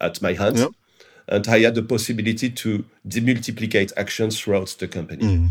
[0.00, 0.60] at my hands.
[0.60, 0.70] Yep.
[1.28, 5.24] And I had the possibility to demultiplicate actions throughout the company.
[5.24, 5.48] Mm.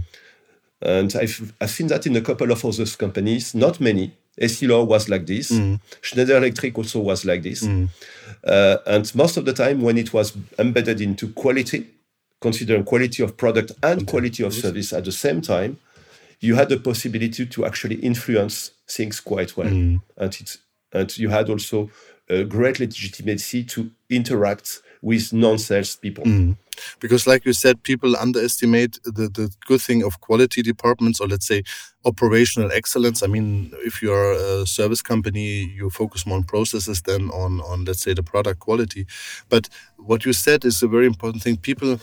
[0.82, 4.14] And I've, I've seen that in a couple of other companies, not many.
[4.40, 5.52] Essilor was like this.
[5.52, 5.80] Mm.
[6.02, 7.64] Schneider Electric also was like this.
[7.64, 7.90] Mm.
[8.44, 11.88] Uh, and most of the time, when it was embedded into quality,
[12.42, 14.62] considering quality of product and quality of Yes.
[14.62, 15.78] service at the same time,
[16.40, 19.70] you had the possibility to actually influence things quite well.
[19.70, 20.02] Mm.
[20.18, 20.58] And, it's,
[20.92, 21.90] and you had also
[22.30, 26.24] a great legitimacy to interact with non-sales people.
[26.24, 26.58] Mm.
[27.00, 31.46] Because, like you said, people underestimate the, the good thing of quality departments or let's
[31.46, 31.64] say
[32.06, 33.22] operational excellence.
[33.22, 37.84] I mean, if you're a service company, you focus more on processes than on, on
[37.84, 39.06] let's say, the product quality.
[39.50, 41.58] But what you said is a very important thing.
[41.58, 42.00] People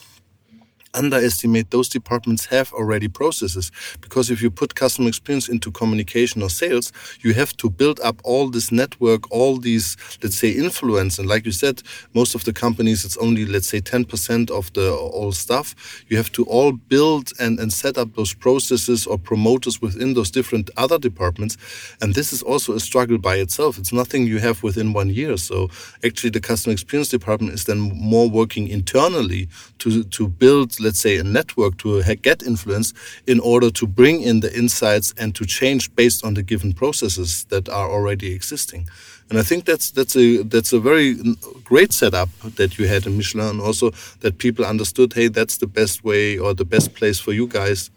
[0.94, 3.70] underestimate those departments have already processes.
[4.00, 8.20] Because if you put customer experience into communication or sales you have to build up
[8.24, 11.18] all this network all these let's say influence.
[11.18, 11.82] And like you said
[12.14, 15.74] most of the companies it's only let's say 10% of the all stuff
[16.08, 20.30] you have to all build and, and set up those processes or promoters within those
[20.30, 21.56] different other departments.
[22.00, 23.78] And this is also a struggle by itself.
[23.78, 25.36] It's nothing you have within one year.
[25.36, 25.68] So
[26.04, 29.48] actually the customer experience department is then more working internally
[29.78, 32.92] to to build let's say, a network to get influence
[33.26, 37.44] in order to bring in the insights and to change based on the given processes
[37.44, 38.88] that are already existing.
[39.28, 41.16] And I think that's that's a that's a very
[41.64, 45.68] great setup that you had in Michelin, and also that people understood, hey, that's the
[45.68, 47.90] best way or the best place for you guys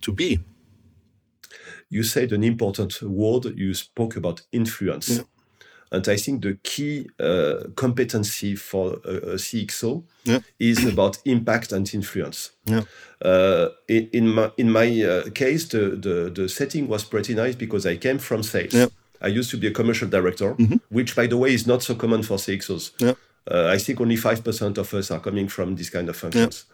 [0.00, 0.40] to be.
[1.88, 3.56] You said an important word.
[3.56, 5.08] You spoke about influence.
[5.08, 5.22] Yeah.
[5.92, 10.38] And I think the key uh, competency for a, a CXO yeah.
[10.58, 12.52] is about impact and influence.
[12.64, 12.82] Yeah.
[13.22, 17.56] Uh, in, in, my, in my uh, case, the, the, the, setting was pretty nice
[17.56, 18.72] because I came from sales.
[18.72, 18.86] Yeah.
[19.20, 20.76] I used to be a commercial director, mm-hmm.
[20.88, 22.92] which, by the way, is not so common for CXOs.
[22.98, 23.14] Yeah.
[23.50, 26.64] Uh, I think only 5% of us are coming from this kind of functions.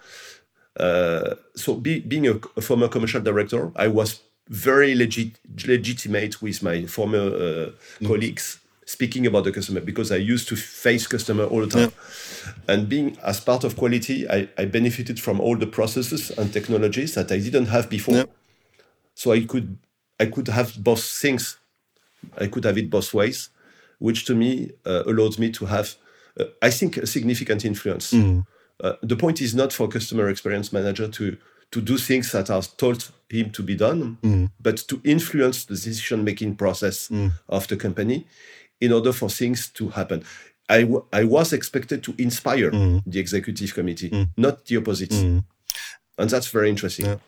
[0.79, 6.63] Uh, so, be, being a, a, former commercial director, I was very legit, legitimate with
[6.63, 8.07] my former uh, mm-hmm.
[8.07, 11.93] colleagues speaking about the customer because I used to face customer all the time.
[11.93, 12.75] Yeah.
[12.75, 17.15] And being as part of quality, I, I, benefited from all the processes and technologies
[17.15, 18.15] that I didn't have before.
[18.15, 18.25] Yeah.
[19.15, 19.77] So I could
[20.21, 21.59] I could have both things.
[22.39, 23.51] I could have it both ways,
[23.99, 25.97] which to me uh, allowed me to have,
[26.39, 28.13] uh, I think, a significant influence.
[28.13, 28.47] Mm.
[28.81, 31.37] Uh, the point is not for customer experience manager to
[31.73, 34.51] to do things that are told him to be done, mm.
[34.61, 37.33] but to influence the decision making process mm.
[37.49, 38.25] of the company
[38.81, 40.25] in order for things to happen.
[40.69, 43.03] I, w- I was expected to inspire mm.
[43.07, 44.29] the executive committee, mm.
[44.37, 45.11] not the opposite.
[45.11, 45.45] Mm.
[46.19, 47.07] And that's very interesting.
[47.07, 47.19] Yeah.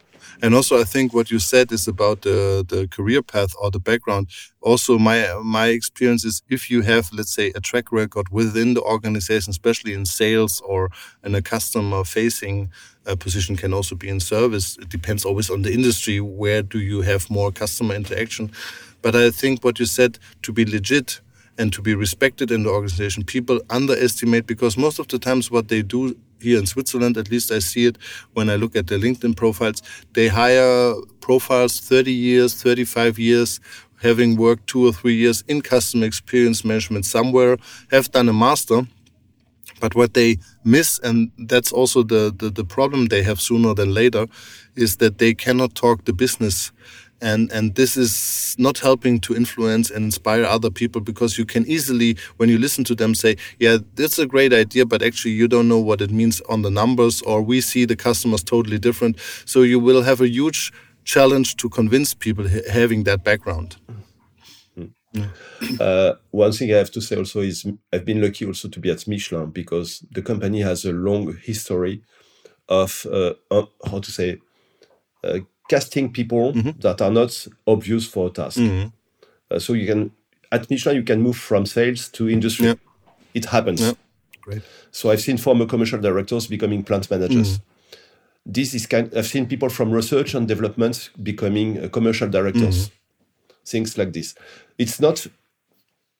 [0.43, 3.81] And also, I think what you said is about the, the career path or the
[3.81, 4.29] background.
[4.61, 8.83] Also, my my experience is if you have, let's say, a track record within the
[8.83, 10.91] organization, especially in sales or
[11.25, 12.71] in a customer facing
[13.07, 14.77] uh, position, can also be in service.
[14.81, 16.21] It depends always on the industry.
[16.21, 18.53] Where do you have more customer interaction?
[19.03, 21.21] But I think what you said to be legit
[21.59, 23.25] and to be respected in the organization.
[23.25, 27.51] People underestimate because most of the times what they do here in Switzerland, at least
[27.51, 27.99] I see it
[28.33, 33.61] when I look at their LinkedIn profiles, they hire profiles 30 years, 35 years,
[34.01, 37.59] having worked two or three years in customer experience management somewhere,
[37.91, 38.83] have done a master.
[39.81, 43.95] But what they miss, and that's also the, the, the problem they have sooner than
[43.95, 44.27] later,
[44.77, 46.73] is that they cannot talk the business
[47.21, 51.67] and and this is not helping to influence and inspire other people because you can
[51.67, 55.49] easily when you listen to them say yeah that's a great idea but actually you
[55.49, 59.19] don't know what it means on the numbers or we see the customers totally different.
[59.45, 60.73] So you will have a huge
[61.05, 63.77] challenge to convince people having that background.
[65.81, 68.91] Uh, one thing I have to say also is I've been lucky also to be
[68.91, 72.03] at Michelin because the company has a long history
[72.69, 73.33] of uh,
[73.91, 74.39] how to say
[75.25, 76.81] uh, casting people mm-hmm.
[76.81, 78.59] that are not obvious for a task.
[78.59, 78.89] Mm-hmm.
[79.51, 80.11] Uh, so you can
[80.51, 82.67] at Michelin you can move from sales to industry.
[82.67, 82.75] Yeah.
[83.35, 83.81] It happens.
[83.81, 83.93] Yeah.
[84.41, 84.63] Great.
[84.91, 87.59] So I've seen former commercial directors becoming plant managers.
[87.59, 87.65] Mm-hmm.
[88.47, 89.13] This is kind.
[89.15, 92.91] I've seen people from research and development becoming uh, commercial directors.
[93.67, 94.35] Things like this.
[94.79, 95.27] It's not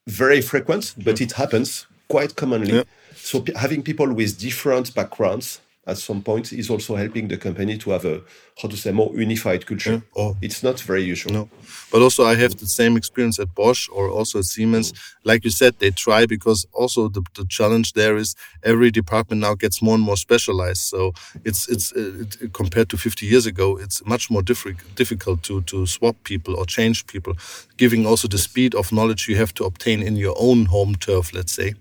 [0.07, 2.75] very frequent, but it happens quite commonly.
[2.75, 2.83] Yeah.
[3.15, 7.79] So p- having people with different backgrounds at some point is also helping the company
[7.79, 8.21] to have a
[8.61, 10.03] how to say more unified culture.
[10.17, 10.23] Yeah.
[10.23, 10.37] Oh.
[10.43, 11.33] It's not very usual.
[11.33, 11.49] No,
[11.91, 14.93] but also I have the same experience at Bosch or also at Siemens.
[14.93, 14.99] Mm.
[15.25, 19.55] Like you said, they try because also the, the challenge there is every department now
[19.55, 20.83] gets more and more specialized.
[20.83, 21.13] So
[21.45, 25.63] it's it's uh, it, compared to 50 years ago, it's much more difficult difficult to
[25.63, 27.35] to swap people or change people,
[27.77, 31.33] giving also the speed of knowledge you have to obtain in your own home turf.
[31.33, 31.75] Let's say.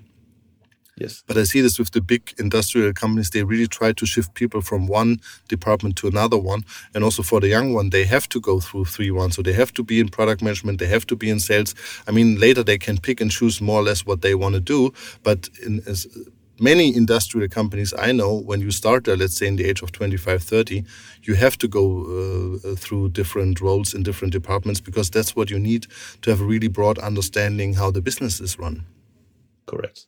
[0.98, 1.24] Yes.
[1.28, 3.30] But I see this with the big industrial companies.
[3.30, 6.64] They really try to shift people from one department to another one.
[6.96, 9.36] And also for the young one, they have to go through three ones.
[9.36, 10.80] So they have to be in product management.
[10.80, 11.76] They have to be in sales.
[12.08, 14.60] I mean, later they can pick and choose more or less what they want to
[14.60, 14.92] do.
[15.22, 16.08] But in as
[16.60, 19.92] many industrial companies I know, when you start there, let's say in the age of
[19.92, 20.84] 25, 30,
[21.22, 25.60] you have to go uh, through different roles in different departments because that's what you
[25.60, 25.86] need
[26.24, 28.86] to have a really broad understanding how the business is run.
[29.68, 30.08] Correct.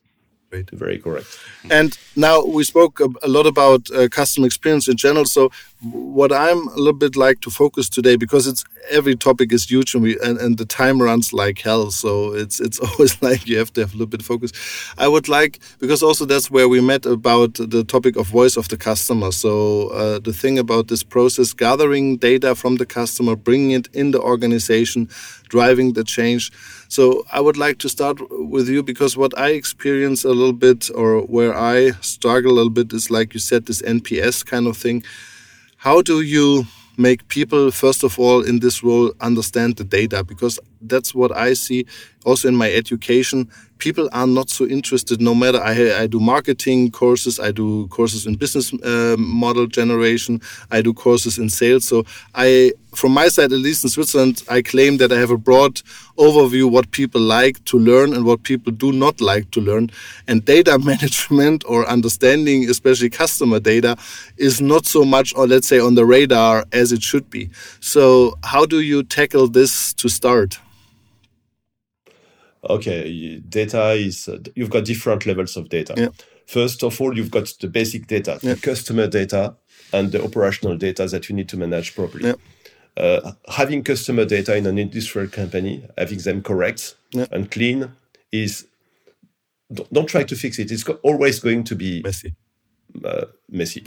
[0.50, 0.68] Great.
[0.70, 1.38] Very correct.
[1.70, 5.24] And now we spoke a, lot about uh, customer experience in general.
[5.24, 9.70] So what I'm a little bit like to focus today, because it's every topic is
[9.70, 13.46] huge and we and, and the time runs like hell so it's it's always like
[13.46, 14.52] you have to have a little bit of focus
[14.98, 18.68] i would like because also that's where we met about the topic of voice of
[18.68, 23.72] the customer so uh, the thing about this process gathering data from the customer bringing
[23.72, 25.08] it in the organization
[25.48, 26.50] driving the change
[26.90, 30.90] so i would like to start with you because what i experience a little bit
[30.94, 34.76] or where i struggle a little bit is like you said this nps kind of
[34.76, 35.02] thing
[35.78, 36.66] how do you
[37.00, 41.54] make people, first of all, in this role understand the data because that's what I
[41.54, 41.86] see
[42.24, 43.48] also in my education.
[43.80, 48.26] People are not so interested, no matter I, I do marketing courses, I do courses
[48.26, 51.86] in business uh, model generation, I do courses in sales.
[51.86, 55.38] So I, from my side, at least in Switzerland, I claim that I have a
[55.38, 55.80] broad
[56.18, 59.90] overview what people like to learn and what people do not like to learn.
[60.28, 63.96] And data management or understanding, especially customer data,
[64.36, 67.48] is not so much, or let's say, on the radar as it should be.
[67.80, 70.60] So how do you tackle this to start?
[72.68, 75.94] Okay, data is, uh, you've got different levels of data.
[75.96, 76.08] Yeah.
[76.46, 78.54] First of all, you've got the basic data, Yeah.
[78.54, 79.54] the customer data,
[79.92, 82.28] and the operational data that you need to manage properly.
[82.28, 82.34] Yeah.
[82.96, 86.96] Uh, having customer data in an industrial company, having them correct
[87.32, 87.92] and clean
[88.32, 88.66] is,
[89.72, 90.70] don't, don't try to fix it.
[90.70, 92.34] It's always going to be Messi.
[93.04, 93.84] uh, messy.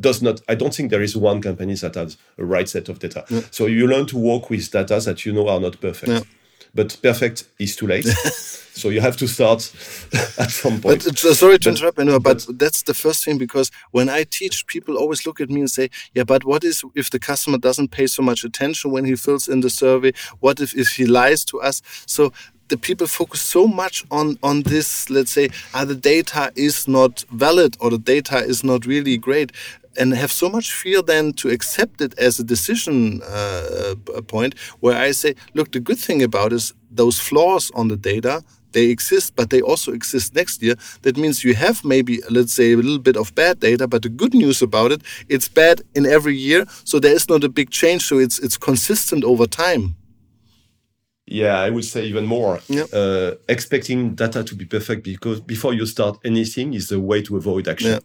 [0.00, 0.40] Does not.
[0.48, 3.24] I don't think there is one company that has a right set of data.
[3.50, 6.26] So you learn to work with data that you know are not perfect.
[6.74, 8.04] But perfect is too late.
[8.74, 9.60] so you have to start
[10.38, 11.04] at some point.
[11.04, 14.24] But uh, sorry to But- interrupt, Benoit, but that's the first thing because when I
[14.24, 17.58] teach, people always look at me and say, "Yeah, but what is if the customer
[17.58, 20.12] doesn't pay so much attention when he fills in the survey?
[20.40, 22.32] What if if he lies to us?" So
[22.68, 25.08] the people focus so much on on this.
[25.10, 29.52] Let's say, ah, the data is not valid or the data is not really great.
[29.96, 33.94] And have so much fear then to accept it as a decision uh,
[34.26, 38.42] point where I say, look, the good thing about is those flaws on the data
[38.74, 40.74] they exist, but they also exist next year.
[41.02, 44.10] That means you have maybe, let's say, a little bit of bad data, but the
[44.10, 46.66] good news about it, it's bad in every year.
[46.84, 48.02] So there is not a big change.
[48.02, 49.94] So it's it's consistent over time.
[51.26, 52.60] Yeah, I would say even more.
[52.68, 52.86] Yeah.
[52.92, 57.36] Uh, expecting data to be perfect because before you start anything is the way to
[57.36, 57.90] avoid action.
[57.92, 58.00] Yeah.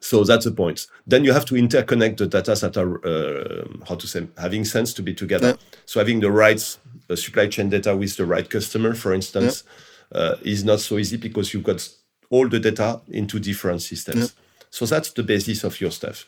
[0.00, 0.86] So that's the point.
[1.06, 4.92] Then you have to interconnect the data that are, uh, how to say, having sense
[4.94, 5.48] to be together.
[5.48, 5.56] Yeah.
[5.86, 6.78] So having the right
[7.10, 9.64] uh, supply chain data with the right customer, for instance,
[10.12, 11.88] uh, is not so easy because you've got
[12.30, 14.34] all the data into different systems.
[14.70, 16.26] So that's the basis of your stuff.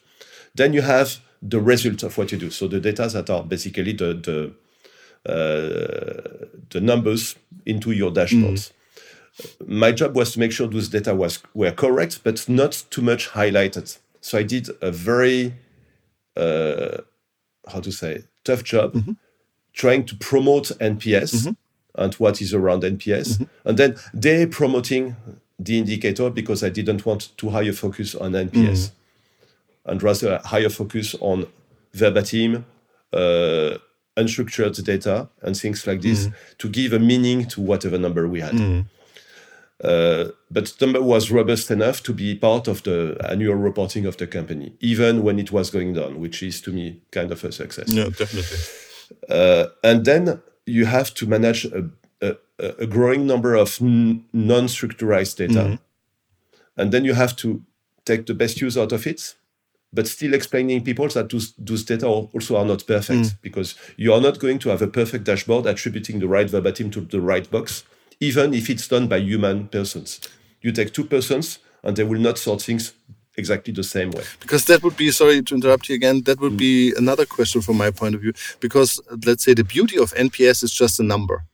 [0.54, 2.50] Then you have the result of what you do.
[2.50, 4.52] So the data that are basically the the
[5.26, 8.72] uh, the numbers into your dashboards.
[9.66, 13.30] My job was to make sure those data was were correct, but not too much
[13.30, 13.98] highlighted.
[14.20, 15.54] So I did a very
[16.36, 16.98] uh,
[17.68, 19.12] how to say tough job mm-hmm.
[19.72, 21.52] trying to promote NPS mm-hmm.
[22.00, 23.68] and what is around NPS, mm-hmm.
[23.68, 25.16] and then they promoting
[25.58, 28.90] the indicator because I didn't want to higher focus on NPS mm.
[29.86, 31.46] and rather a higher focus on
[31.92, 32.66] verbatim,
[33.12, 33.78] uh,
[34.16, 36.34] unstructured data, and things like this mm.
[36.58, 38.54] to give a meaning to whatever number we had.
[38.54, 38.86] Mm.
[39.82, 44.26] Uh, but number was robust enough to be part of the annual reporting of the
[44.26, 47.88] company, even when it was going down, which is to me kind of a success.
[47.88, 48.58] No, definitely.
[49.28, 51.90] Uh, and then you have to manage a,
[52.22, 55.78] a, a growing number of n- non-structurized data.
[56.76, 57.62] And then you have to
[58.04, 59.34] take the best use out of it,
[59.92, 64.20] but still explaining people that those, those data also are not perfect because you are
[64.20, 67.84] not going to have a perfect dashboard attributing the right verbatim to the right box,
[68.24, 70.20] even if it's done by human persons.
[70.62, 72.92] You take two persons and they will not sort things
[73.37, 74.24] exactly the same way.
[74.40, 76.58] Because that would be, sorry to interrupt you again, that would mm.
[76.58, 78.32] be another question from my point of view.
[78.60, 81.44] Because let's say the beauty of NPS is just a number.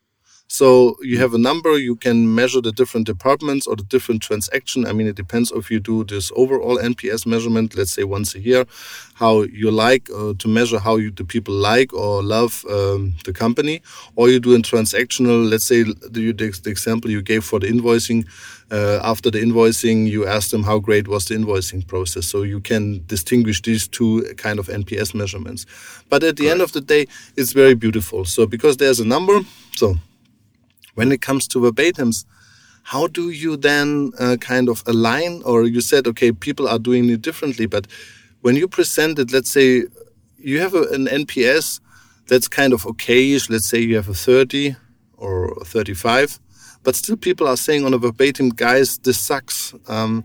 [0.52, 4.84] So you have a number, you can measure the different departments or the different transaction.
[4.84, 8.40] I mean, it depends if you do this overall NPS measurement, let's say once a
[8.40, 8.66] year,
[9.14, 13.32] how you like uh, to measure how you, the people like or love um, the
[13.32, 13.80] company,
[14.16, 17.68] or you do a transactional, let's say the, the, the example you gave for the
[17.68, 18.26] invoicing.
[18.72, 22.26] Uh, after the invoicing, you ask them how great was the invoicing process.
[22.26, 25.64] So you can distinguish these two kind of NPS measurements.
[26.08, 28.24] But at the end of the day, it's very beautiful.
[28.24, 29.42] So because there's a number,
[29.76, 29.96] so
[30.94, 32.24] when it comes to verbatims,
[32.83, 35.42] how do you then uh, kind of align?
[35.44, 37.87] Or you said, okay, people are doing it differently, but
[38.40, 39.85] when you present it, let's say
[40.38, 41.81] you have a, an NPS
[42.27, 43.50] that's kind of okayish.
[43.50, 44.77] Let's say you have a 30
[45.17, 46.38] or 35,
[46.83, 49.75] but still people are saying on a verbatim, guys, this sucks.
[49.87, 50.25] Um,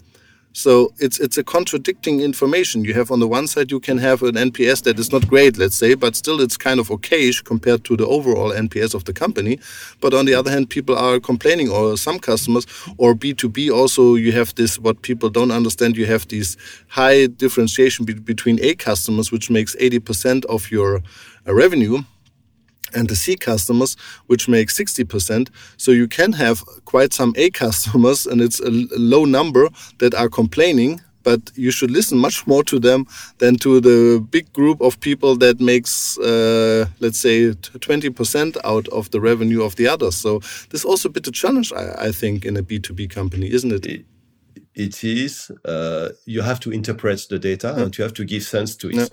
[0.56, 2.86] So it's it's a contradicting information.
[2.86, 5.58] You have on the one side you can have an NPS that is not great,
[5.58, 9.12] let's say, but still it's kind of okayish compared to the overall NPS of the
[9.12, 9.60] company.
[10.00, 12.66] But on the other hand, people are complaining, or some customers,
[12.98, 15.98] or B2B also you have this what people don't understand.
[15.98, 16.56] You have this
[16.88, 21.02] high differentiation be between A customers, which makes 80% of your
[21.46, 22.04] uh, revenue
[22.94, 23.96] and the C customers,
[24.28, 25.50] which make 60%.
[25.78, 29.70] So you can have quite some A customers, and it's a low number
[30.00, 31.02] that are complaining.
[31.24, 33.08] But you should listen much more to them
[33.40, 39.10] than to the big group of people that makes, uh, let's say, 20% out of
[39.10, 40.16] the revenue of the others.
[40.18, 40.38] So
[40.70, 43.72] this is also a bit of challenge, I, I think, in a B2B company, isn't
[43.72, 43.88] it?
[43.88, 44.06] it
[44.76, 47.84] it is uh, you have to interpret the data yeah.
[47.84, 48.96] and you have to give sense to it.
[48.96, 49.08] Yeah.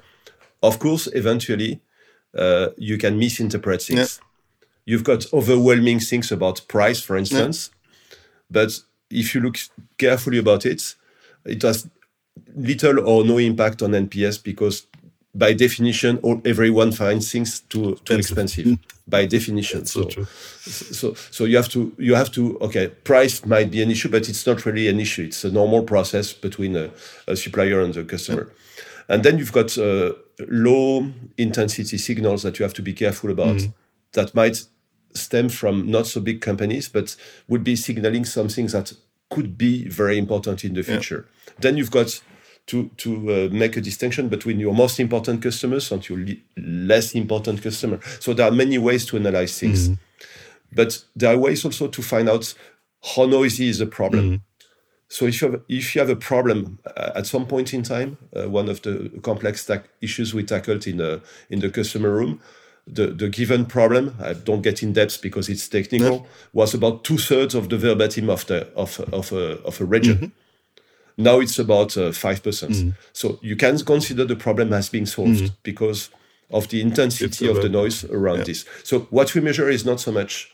[0.63, 1.81] Of course, eventually
[2.37, 4.21] uh, you can misinterpret things.
[4.21, 4.67] Yeah.
[4.85, 7.71] You've got overwhelming things about price, for instance,
[8.11, 8.17] yeah.
[8.51, 8.81] but
[9.11, 9.57] if you look
[9.97, 10.95] carefully about it,
[11.45, 11.89] it has
[12.57, 14.87] little or no impact on NPS because
[15.35, 18.79] by definition, all, everyone finds things too too expensive.
[19.09, 20.25] By definition, so, so,
[20.65, 22.89] so so you have to you have to okay.
[22.89, 25.25] Price might be an issue, but it's not really an issue.
[25.25, 26.91] It's a normal process between a,
[27.27, 28.49] a supplier and the customer.
[28.49, 29.15] Yeah.
[29.15, 30.13] And then you've got uh,
[30.49, 33.75] low intensity signals that you have to be careful about mm.
[34.13, 34.65] that might
[35.15, 37.17] stem from not so big companies, but
[37.49, 38.93] would be signaling something that
[39.31, 41.27] could be very important in the future.
[41.47, 41.53] Yeah.
[41.61, 42.23] Then you've got
[42.67, 46.25] to to uh, make a distinction between your most important customers and your
[46.57, 47.99] less important customer.
[48.21, 49.99] So there are many ways to analyze things, mm.
[50.73, 52.55] but there are ways also to find out
[53.15, 54.31] how noisy is the problem.
[54.31, 54.41] Mm.
[55.13, 58.17] So if you have, if you have a problem uh, at some point in time,
[58.35, 62.41] uh, one of the complex issues we tackled in the in the customer room,
[62.87, 66.27] the, the given problem, I don't get in depth because it's technical, no.
[66.55, 70.17] was about two thirds of the verbatim of the of of a, of a region.
[70.17, 71.23] Mm-hmm.
[71.23, 72.73] Now it's about uh, five uh, percent.
[72.73, 72.95] Mm.
[73.13, 75.51] So you can consider the problem as being solved mm.
[75.63, 76.09] because
[76.51, 78.45] of the intensity of the noise around yeah.
[78.45, 78.65] this.
[78.83, 80.51] So what we measure is not so much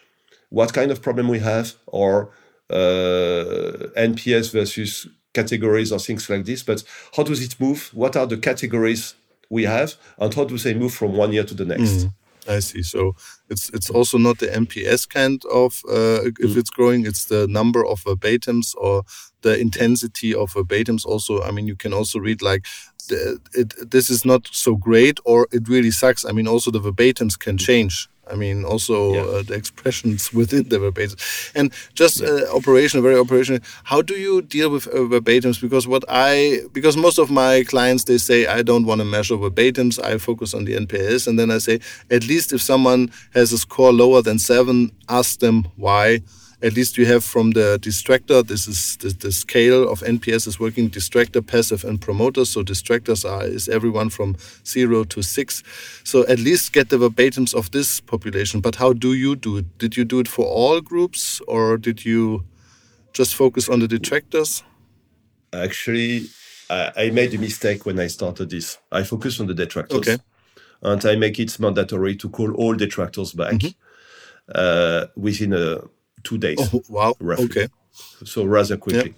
[0.51, 2.31] what kind of problem we have or
[2.71, 6.62] NPS versus categories or things like this.
[6.62, 6.83] But
[7.16, 7.91] how does it move?
[7.93, 9.14] What are the categories
[9.51, 12.07] we have, and how do they move from one year to the next?
[12.07, 12.12] Mm.
[12.49, 12.83] I see.
[12.83, 13.14] So
[13.51, 16.57] it's it's also not the NPS kind of uh, if mm.
[16.57, 19.03] it's growing, it's the number of verbatims or
[19.43, 21.05] the intensity of verbatims.
[21.05, 22.66] Also, I mean, you can also read like
[23.09, 26.25] the, it, this is not so great or it really sucks.
[26.25, 28.09] I mean, also the verbatims can change.
[28.31, 29.20] I mean, also yeah.
[29.20, 32.29] uh, the expressions within the verbatims, and just yeah.
[32.29, 33.61] uh, operational, very operational.
[33.85, 35.61] How do you deal with uh, verbatims?
[35.61, 39.37] Because what I, because most of my clients they say I don't want to measure
[39.37, 40.03] verbatims.
[40.03, 43.59] I focus on the NPS, and then I say at least if someone has a
[43.59, 46.20] score lower than seven, ask them why
[46.61, 48.43] at least you have from the detractor.
[48.43, 52.51] This is the, the, scale of NPS is working detractor, passive, and promoters.
[52.51, 54.37] So detractors are is everyone from
[54.67, 55.63] zero to six.
[56.05, 58.61] So at least get the verbatims of this population.
[58.61, 59.79] But how do you do it?
[59.79, 62.45] Did you do it for all groups, or did you
[63.13, 64.65] just focus on the detractors?
[65.53, 66.27] Actually,
[66.69, 68.79] I, I made a mistake when I started this.
[68.91, 70.09] I focus on the detractors.
[70.09, 70.19] Okay.
[70.83, 73.75] And I make it mandatory to call all detractors back mm -hmm.
[74.55, 75.81] uh, within a
[76.29, 76.59] two days.
[76.61, 77.14] Oh, wow.
[77.20, 77.47] Roughly.
[77.47, 77.68] Okay.
[78.24, 79.14] So rather quickly.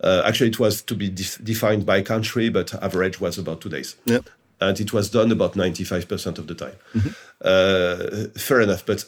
[0.00, 3.96] Uh, actually, it was to be defined by country, but average was about two days.
[4.04, 4.20] Yeah.
[4.60, 6.76] And it was done about 95% of the time.
[6.94, 7.08] Mm-hmm.
[7.40, 8.84] Uh, fair enough.
[8.86, 9.04] But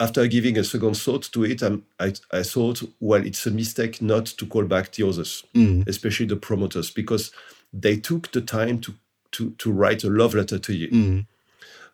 [0.00, 4.26] after giving a second thought to it, I, I, thought, well, it's a mistake not
[4.26, 5.88] to call back the others, mm-hmm.
[5.88, 7.32] especially the promoters, because
[7.72, 8.94] they took the time to,
[9.32, 10.88] to, to write a love letter to you.
[10.88, 11.20] Mm-hmm.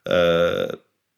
[0.07, 0.76] Uh,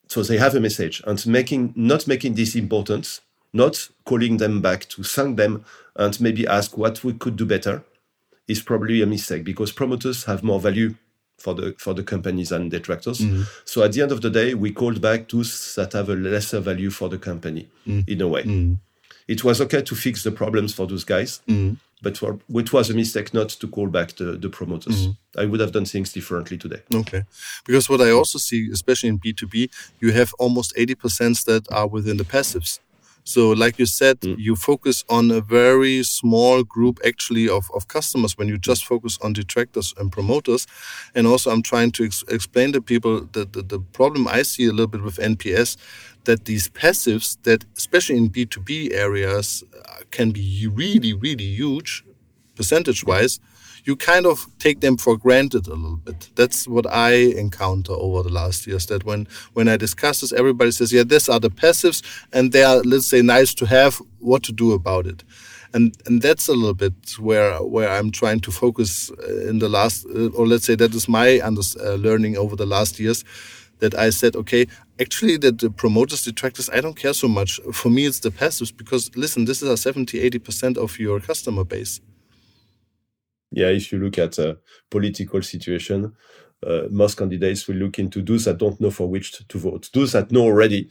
[0.09, 3.21] so they have a message and making not making this important
[3.57, 5.65] not calling them back to thank them
[5.97, 7.83] and maybe ask what we could do better
[8.49, 10.95] is probably a mistake because promoters have more value
[11.39, 13.19] for the for the companies and detractors.
[13.19, 13.43] Mm-hmm.
[13.65, 16.61] So at the end of the day, we called back those that have a lesser
[16.61, 18.11] value for the company mm-hmm.
[18.11, 18.43] in a way.
[18.43, 18.75] Mm-hmm.
[19.29, 21.41] It was okay to fix the problems for those guys,
[22.01, 25.09] but for, it was a mistake not to call back the, the promoters.
[25.37, 26.83] I would have done things differently today.
[26.95, 27.25] Okay.
[27.67, 29.69] Because what I also see, especially in B2B,
[30.01, 32.79] you have almost 80% that are within the passives.
[33.27, 34.37] So, like you said, mm.
[34.39, 39.19] you focus on a very small group actually of, of customers when you just focus
[39.21, 40.69] on detractors and promoters.
[41.13, 44.67] And also, I'm trying to ex explain to people that the, the problem I see
[44.67, 45.77] a little bit with NPS
[46.23, 52.05] that these passives, that especially in B2B areas, uh, can be really, really huge
[52.55, 53.39] percentage wise.
[53.39, 53.56] Mm
[53.87, 56.31] you kind of take them for granted a little bit.
[56.35, 58.87] That's what I encounter over the last years.
[58.87, 62.65] That when when I discuss this, everybody says, "Yeah, these are the passives, and they
[62.65, 64.03] are, let's say, nice to have.
[64.19, 65.23] What to do about it?"
[65.73, 69.69] and and that's a little bit where where I'm trying to focus uh, in the
[69.69, 73.25] last, uh, or let's say that is my under, uh, learning over the last years.
[73.81, 74.67] That I said, okay,
[74.99, 77.61] actually, that the promoters, detractors, I don't care so much.
[77.75, 81.21] For me, it's the passives because listen, this is a 70, 80 percent of your
[81.21, 82.01] customer base.
[83.53, 84.59] Yeah, if you look at a
[84.91, 86.15] political situation,
[86.67, 89.89] uh, most candidates will look into those that don't know for which to vote.
[89.93, 90.91] Those that know already,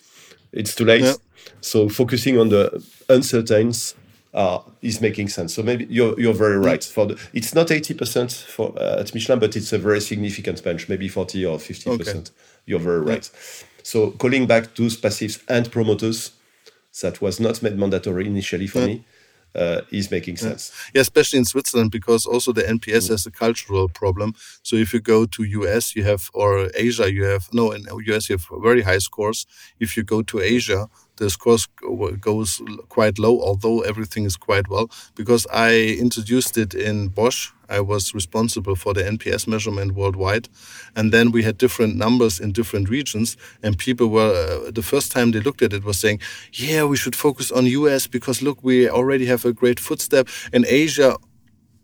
[0.51, 1.03] it's too late.
[1.03, 1.14] Yeah.
[1.62, 3.95] So focusing on the uncertains
[4.34, 5.53] uh, is making sense.
[5.53, 6.84] So maybe you're you're very right.
[6.84, 10.64] For the, it's not eighty percent for uh, at Michelin, but it's a very significant
[10.64, 12.30] bench, maybe forty or fifty percent.
[12.30, 12.38] Okay.
[12.66, 13.30] You're very right.
[13.32, 13.66] Yeah.
[13.84, 16.32] So calling back those passives and promoters,
[17.01, 18.86] that was not made mandatory initially for yeah.
[18.86, 19.06] me
[19.56, 20.72] uh, is making sense.
[20.72, 20.91] Yeah.
[20.95, 21.01] yeah.
[21.01, 23.10] especially in Switzerland because also the NPS mm.
[23.10, 24.34] has a cultural problem.
[24.64, 28.30] So if you go to US, you have or Asia, you have no in US
[28.30, 29.45] you have very high scores.
[29.80, 31.68] If you go to Asia, the scores
[32.20, 34.89] goes quite low, although everything is quite well.
[35.16, 40.49] Because I introduced it in Bosch, I was responsible for the NPS measurement worldwide,
[40.95, 43.38] and then we had different numbers in different regions.
[43.63, 46.20] And people were uh, the first time they looked at it was saying,
[46.53, 50.66] "Yeah, we should focus on US because look, we already have a great footstep in
[50.68, 51.18] Asia."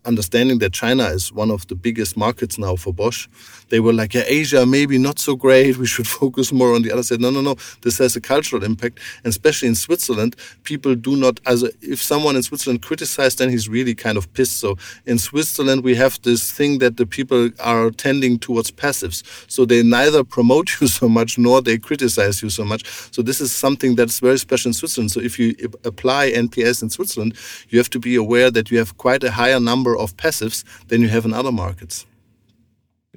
[0.06, 3.28] Understanding that China is one of the biggest markets now for Bosch,
[3.70, 5.78] they were like, yeah, Asia maybe not so great.
[5.82, 7.22] We should focus more on the other side.
[7.22, 7.56] No, no, no.
[7.82, 11.40] This has a cultural impact, and especially in Switzerland, people do not.
[11.46, 14.60] As if someone in Switzerland criticizes, then he's really kind of pissed.
[14.60, 19.24] So in Switzerland, we have this thing that the people are tending towards passives.
[19.50, 22.86] So they neither promote you so much nor they criticize you so much.
[23.12, 25.12] So this is something that's very special in Switzerland.
[25.12, 27.36] So if you apply NPS in Switzerland,
[27.70, 30.64] you have to be aware that you have quite a higher number number of passives
[30.88, 32.06] than you have in other markets.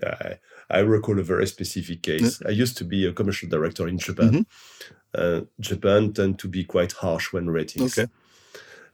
[0.03, 0.16] Yeah,
[0.70, 2.41] I, I recall a very specific case.
[2.41, 2.49] Yeah.
[2.49, 4.29] I used to be a commercial director in Japan.
[4.29, 4.45] Mm -hmm.
[5.18, 7.99] uh, Japan tend to be quite harsh when ratings.
[7.99, 8.11] Okay.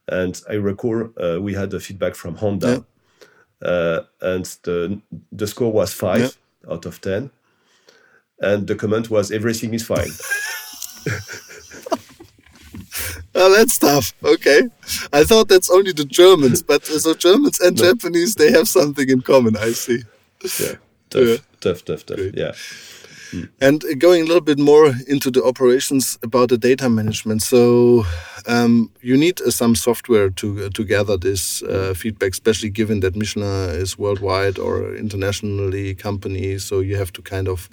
[0.06, 2.82] And I recall uh, we had a feedback from Honda, yeah.
[3.72, 4.04] uh,
[4.34, 5.00] and the
[5.36, 6.72] the score was five yeah.
[6.72, 7.30] out of ten,
[8.38, 10.12] and the comment was everything is fine.
[13.34, 14.12] Oh, that's tough.
[14.22, 14.68] Okay.
[15.12, 17.84] I thought that's only the Germans, but uh, so Germans and no.
[17.84, 20.02] Japanese, they have something in common, I see.
[20.58, 20.74] Yeah.
[21.10, 21.36] Tough, yeah.
[21.60, 22.16] tough, tough, tough.
[22.16, 22.36] Great.
[22.36, 22.52] Yeah.
[23.30, 23.44] Hmm.
[23.60, 27.42] And going a little bit more into the operations about the data management.
[27.42, 28.04] So
[28.46, 33.00] um, you need uh, some software to uh, to gather this uh, feedback, especially given
[33.00, 36.58] that Michelin is worldwide or internationally company.
[36.58, 37.68] So you have to kind of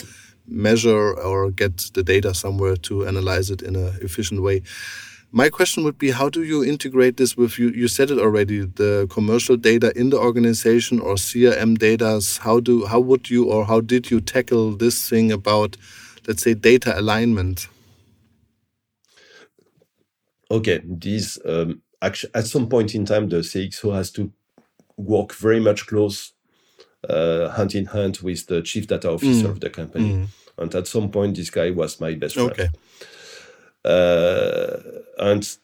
[0.46, 4.62] measure or get the data somewhere to analyze it in an efficient way.
[5.32, 7.70] My question would be how do you integrate this with you?
[7.70, 12.22] You said it already, the commercial data in the organization or CRM data.
[12.42, 15.76] How do how would you or how did you tackle this thing about,
[16.28, 17.68] let's say, data alignment?
[20.50, 24.32] Okay, these um, actually, at some point in time, the CXO has to
[24.96, 26.32] work very much close,
[27.10, 29.50] uh, hand in hand with the chief data officer mm.
[29.50, 30.14] of the company.
[30.14, 30.28] Mm.
[30.58, 32.52] And at some point, this guy was my best friend.
[32.52, 32.70] Okay.
[33.88, 34.82] Uh,
[35.18, 35.58] and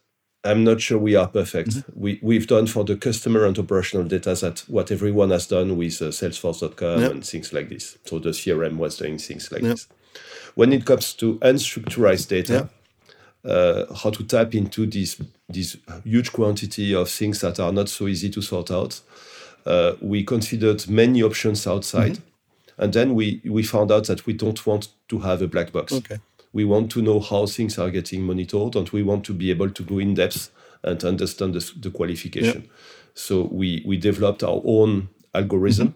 [0.46, 1.70] I'm not sure we are perfect.
[1.70, 2.00] Mm-hmm.
[2.00, 6.02] We, we've done for the customer and operational data that what everyone has done with
[6.02, 7.12] uh, Salesforce.com yep.
[7.12, 7.98] and things like this.
[8.06, 9.72] So the CRM was doing things like yep.
[9.72, 9.88] this.
[10.56, 12.70] When it comes to unstructured data,
[13.44, 13.52] yep.
[13.52, 18.08] uh, how to tap into this, this huge quantity of things that are not so
[18.08, 19.02] easy to sort out,
[19.66, 22.14] uh, we considered many options outside.
[22.14, 22.82] Mm-hmm.
[22.82, 25.94] And then we, we found out that we don't want to have a black box.
[25.94, 26.20] Okay
[26.54, 29.70] we want to know how things are getting monitored and we want to be able
[29.70, 30.52] to go in depth
[30.84, 32.62] and understand the, the qualification.
[32.62, 32.70] Yeah.
[33.16, 35.96] So we, we developed our own algorithm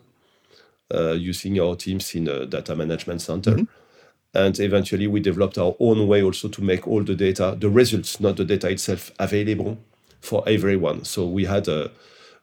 [0.92, 0.98] mm-hmm.
[0.98, 3.52] uh, using our teams in a data management center.
[3.52, 3.64] Mm-hmm.
[4.34, 8.20] And eventually we developed our own way also to make all the data, the results,
[8.20, 9.78] not the data itself, available
[10.20, 11.06] for everyone.
[11.06, 11.92] So we had a,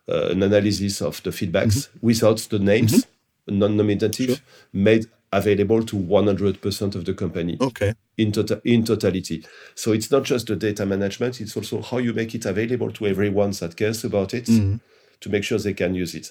[0.09, 2.07] uh, an analysis of the feedbacks mm-hmm.
[2.07, 3.59] without the names, mm-hmm.
[3.59, 4.39] non-nominative, sure.
[4.73, 10.23] made available to 100% of the company okay in, tota-, in totality so it's not
[10.23, 14.05] just the data management it's also how you make it available to everyone that cares
[14.05, 14.77] about it mm-hmm.
[15.21, 16.31] to make sure they can use it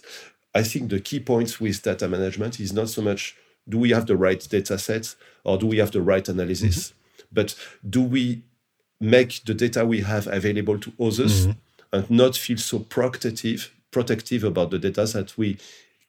[0.56, 3.36] i think the key points with data management is not so much
[3.68, 7.26] do we have the right data sets or do we have the right analysis mm-hmm.
[7.32, 7.56] but
[7.90, 8.42] do we
[9.02, 11.96] make the data we have available to others mm-hmm.
[11.96, 15.58] and not feel so protective protective about the data that we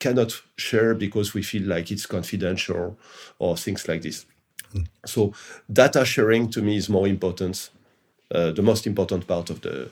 [0.05, 2.99] cannot share because we feel like it's confidential
[3.39, 4.27] or things like this.
[4.75, 4.87] Mm.
[5.07, 5.33] So
[5.81, 7.71] data sharing to me is more important,
[8.35, 9.91] uh, the most important part of the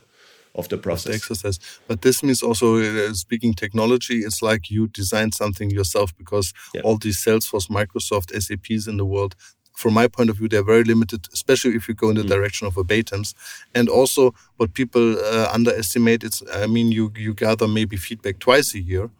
[0.54, 1.12] of the process.
[1.12, 1.58] The exercise.
[1.88, 6.82] But this means also uh, speaking technology, it's like you design something yourself because yeah.
[6.84, 9.34] all these Salesforce, Microsoft, SAPs in the world
[9.74, 12.34] from my point of view, they're very limited, especially if you go in the mm.
[12.34, 13.34] direction of verbatims.
[13.74, 18.74] And also, what people uh, underestimate, it's, I mean, you, you gather maybe feedback twice
[18.74, 19.10] a year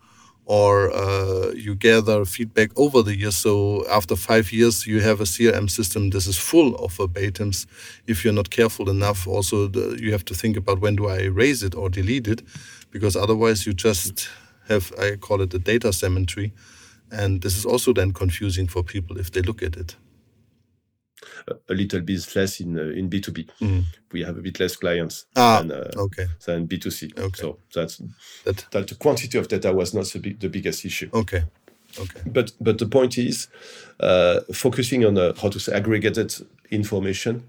[0.45, 3.37] or uh, you gather feedback over the years.
[3.37, 6.11] So after five years, you have a CRM system.
[6.11, 7.67] This is full of verbatims.
[8.07, 11.21] If you're not careful enough, also the, you have to think about when do I
[11.21, 12.43] erase it or delete it,
[12.91, 14.29] because otherwise you just
[14.69, 16.53] have I call it a data cemetery,
[17.11, 19.97] and this is also then confusing for people if they look at it
[21.69, 23.49] a little bit less in uh, in B2B.
[23.61, 23.85] Mm.
[24.13, 26.27] We have a bit less clients ah, than, uh, okay.
[26.47, 27.19] than B2C.
[27.19, 27.41] Okay.
[27.41, 28.03] So that's
[28.45, 31.09] that, that the quantity of data was not the, big, the biggest issue.
[31.13, 31.45] Okay.
[31.99, 32.21] Okay.
[32.27, 33.49] But but the point is
[34.01, 36.35] uh, focusing on uh, how to say aggregated
[36.71, 37.49] information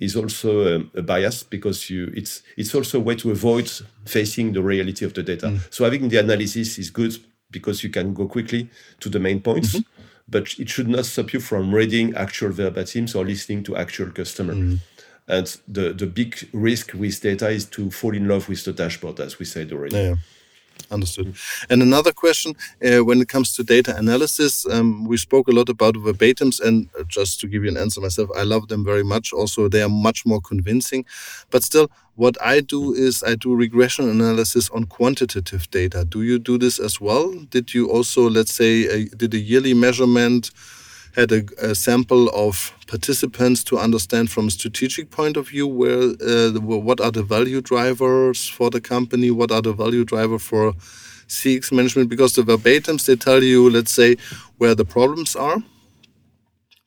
[0.00, 3.70] is also um, a bias because you it's it's also a way to avoid
[4.04, 5.46] facing the reality of the data.
[5.46, 5.60] Mm.
[5.70, 7.16] So having the analysis is good
[7.50, 8.70] because you can go quickly
[9.00, 9.74] to the main points.
[9.74, 9.91] Mm-hmm
[10.32, 14.54] but it should not stop you from reading actual verbatims or listening to actual customer.
[14.54, 14.78] Mm.
[15.28, 19.20] And the, the big risk with data is to fall in love with the dashboard,
[19.20, 19.96] as we said already.
[19.96, 20.14] Yeah.
[20.90, 21.34] Understood.
[21.70, 22.54] And another question
[22.84, 26.88] uh, when it comes to data analysis, um, we spoke a lot about verbatims, and
[26.98, 29.32] uh, just to give you an answer myself, I love them very much.
[29.32, 31.04] Also, they are much more convincing.
[31.50, 36.04] But still, what I do is I do regression analysis on quantitative data.
[36.04, 37.32] Do you do this as well?
[37.50, 40.50] Did you also, let's say, uh, did a yearly measurement?
[41.14, 46.14] Had a, a, sample of participants to understand from a strategic point of view where
[46.26, 50.72] uh, what are the value drivers for the company, what are the value driver for
[51.28, 54.16] CX management, because the verbatims they tell you, let's say,
[54.58, 55.62] where the problems are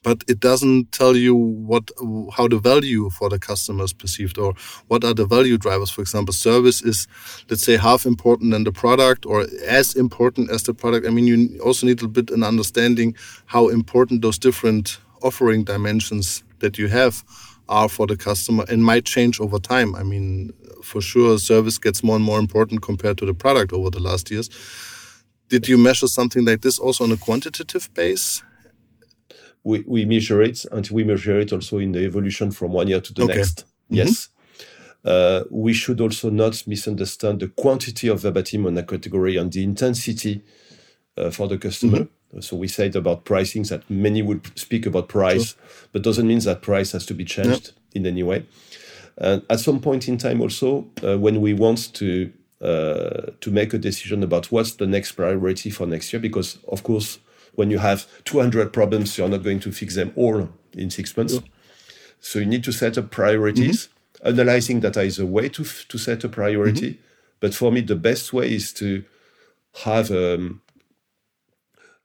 [0.06, 1.90] but it doesn't tell you what
[2.38, 4.54] how the value for the customer is perceived or
[4.88, 5.90] what are the value drivers.
[5.90, 7.08] For example, service is
[7.50, 11.08] let's say half important than the product or as important as the product.
[11.08, 13.16] I mean, you also need a bit an understanding
[13.48, 17.24] how important those different offering dimensions that you have
[17.68, 19.96] are for the customer and might change over time.
[19.96, 20.54] I mean,
[20.84, 24.30] for sure, service gets more and more important compared to the product over the last
[24.30, 24.50] years.
[25.50, 28.44] Did you measure something like this also on a quantitative base?
[29.66, 33.02] We, we measure it and we measure it also in the evolution from one year
[33.02, 33.36] to the okay.
[33.36, 33.66] next.
[33.66, 33.96] Mm-hmm.
[33.96, 34.30] Yes.
[35.04, 39.64] Uh, we should also not misunderstand the quantity of verbatim on a category and the
[39.64, 40.44] intensity
[41.18, 42.00] uh, for the customer.
[42.00, 42.40] Mm-hmm.
[42.42, 45.90] So we said about pricing that many would speak about price, sure.
[45.92, 48.46] but doesn't mean that price has to be changed in any way.
[49.18, 53.74] And at some point in time, also, uh, when we want to uh, to make
[53.74, 57.20] a decision about what's the next priority for next year, because of course
[57.56, 61.40] when you have 200 problems, you're not going to fix them all in six months.
[62.20, 63.88] So you need to set up priorities.
[63.88, 64.28] Mm-hmm.
[64.28, 66.92] Analyzing data is a way to, to set a priority.
[66.92, 67.02] Mm-hmm.
[67.40, 69.04] But for me, the best way is to
[69.84, 70.62] have um,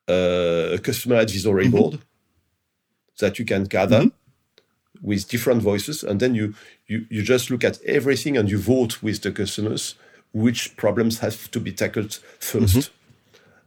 [0.08, 1.76] a customer advisory mm-hmm.
[1.76, 1.98] board
[3.20, 5.06] that you can gather mm-hmm.
[5.06, 6.02] with different voices.
[6.02, 6.54] And then you,
[6.86, 9.94] you, you just look at everything and you vote with the customers
[10.32, 12.99] which problems have to be tackled 1st mm-hmm.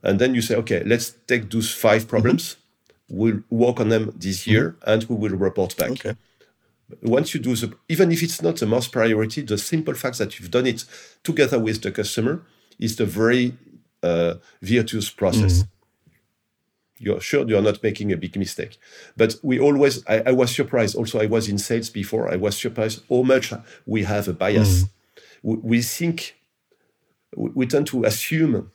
[0.04, 2.44] And then you say, okay, let's take those five problems.
[2.44, 3.18] Mm-hmm.
[3.18, 4.90] We'll work on them this year mm-hmm.
[4.90, 5.92] and we will report back.
[5.92, 6.16] Okay.
[7.02, 10.40] Once you do the, even if it's not the most priority, the simple fact that
[10.40, 10.86] you've done it
[11.24, 12.46] together with the customer
[12.78, 13.58] is the very
[14.04, 15.60] uh, virtuous process.
[15.60, 15.70] Mm-hmm.
[17.00, 18.78] You're sure you're not making a big mistake.
[19.18, 20.96] But we always, I, I, was surprised.
[20.96, 22.32] Also, I was in sales before.
[22.32, 23.52] I was surprised how much
[23.86, 24.84] we have a bias.
[24.84, 25.50] Mm-hmm.
[25.50, 26.36] We, we think,
[27.36, 28.72] we, we tend to assume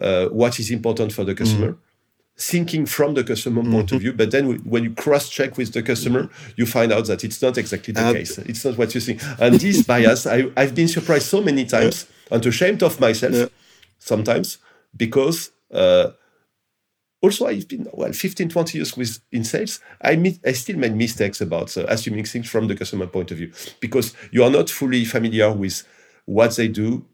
[0.00, 1.72] uh, what is important for the customer.
[1.72, 1.78] Mm.
[2.38, 3.72] Thinking from the customer mm-hmm.
[3.72, 7.06] point of view, but then when you cross check with the customer, you find out
[7.06, 8.38] that it's not exactly the case.
[8.38, 9.20] It's not what you think.
[9.38, 12.36] And this bias, I, have been surprised so many times yeah.
[12.36, 13.46] and ashamed of myself yeah.
[13.98, 14.56] sometimes
[14.96, 16.12] because uh,
[17.22, 20.94] also I've been well 15 20 years with in sales I meet, I still make
[20.94, 24.70] mistakes about uh, assuming things from the customer point of view because you are not
[24.70, 25.86] fully familiar with
[26.24, 27.04] what they do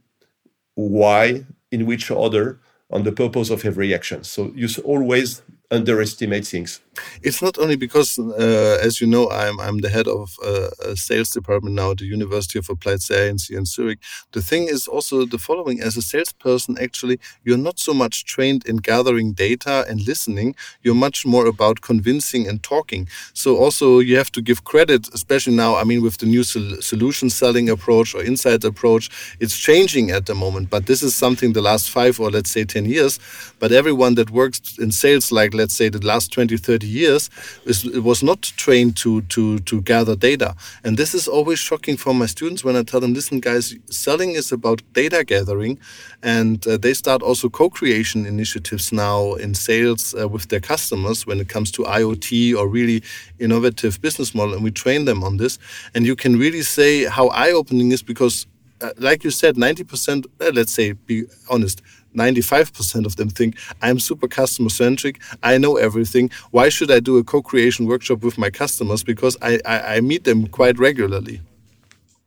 [0.74, 2.60] why in which order
[2.90, 4.24] on the purpose of every action.
[4.24, 6.80] So you always underestimate things.
[7.22, 10.96] It's not only because, uh, as you know, I'm I'm the head of uh, a
[10.96, 13.98] sales department now at the University of Applied Science in Zurich.
[14.32, 18.64] The thing is also the following: as a salesperson, actually, you're not so much trained
[18.66, 20.54] in gathering data and listening.
[20.82, 23.08] You're much more about convincing and talking.
[23.34, 25.76] So also you have to give credit, especially now.
[25.76, 30.26] I mean, with the new sol solution selling approach or insight approach, it's changing at
[30.26, 30.70] the moment.
[30.70, 33.18] But this is something the last five or let's say ten years.
[33.58, 37.30] But everyone that works in sales, like let's say the last 20, 30 20 years
[37.66, 40.54] it was not trained to to to gather data.
[40.84, 44.32] And this is always shocking for my students when i tell them listen guys selling
[44.32, 45.78] is about data gathering
[46.22, 51.40] and uh, they start also co-creation initiatives now in sales uh, with their customers when
[51.40, 53.02] it comes to iot or really
[53.38, 55.58] innovative business model and we train them on this.
[55.94, 58.46] And you can really say how eye-opening is because
[58.80, 61.80] uh, like you said 90% uh, let's say be honest
[62.16, 65.20] 95% of them think I'm super customer centric.
[65.42, 66.30] I know everything.
[66.50, 69.04] Why should I do a co creation workshop with my customers?
[69.04, 71.40] Because I, I, I meat them quite regularly.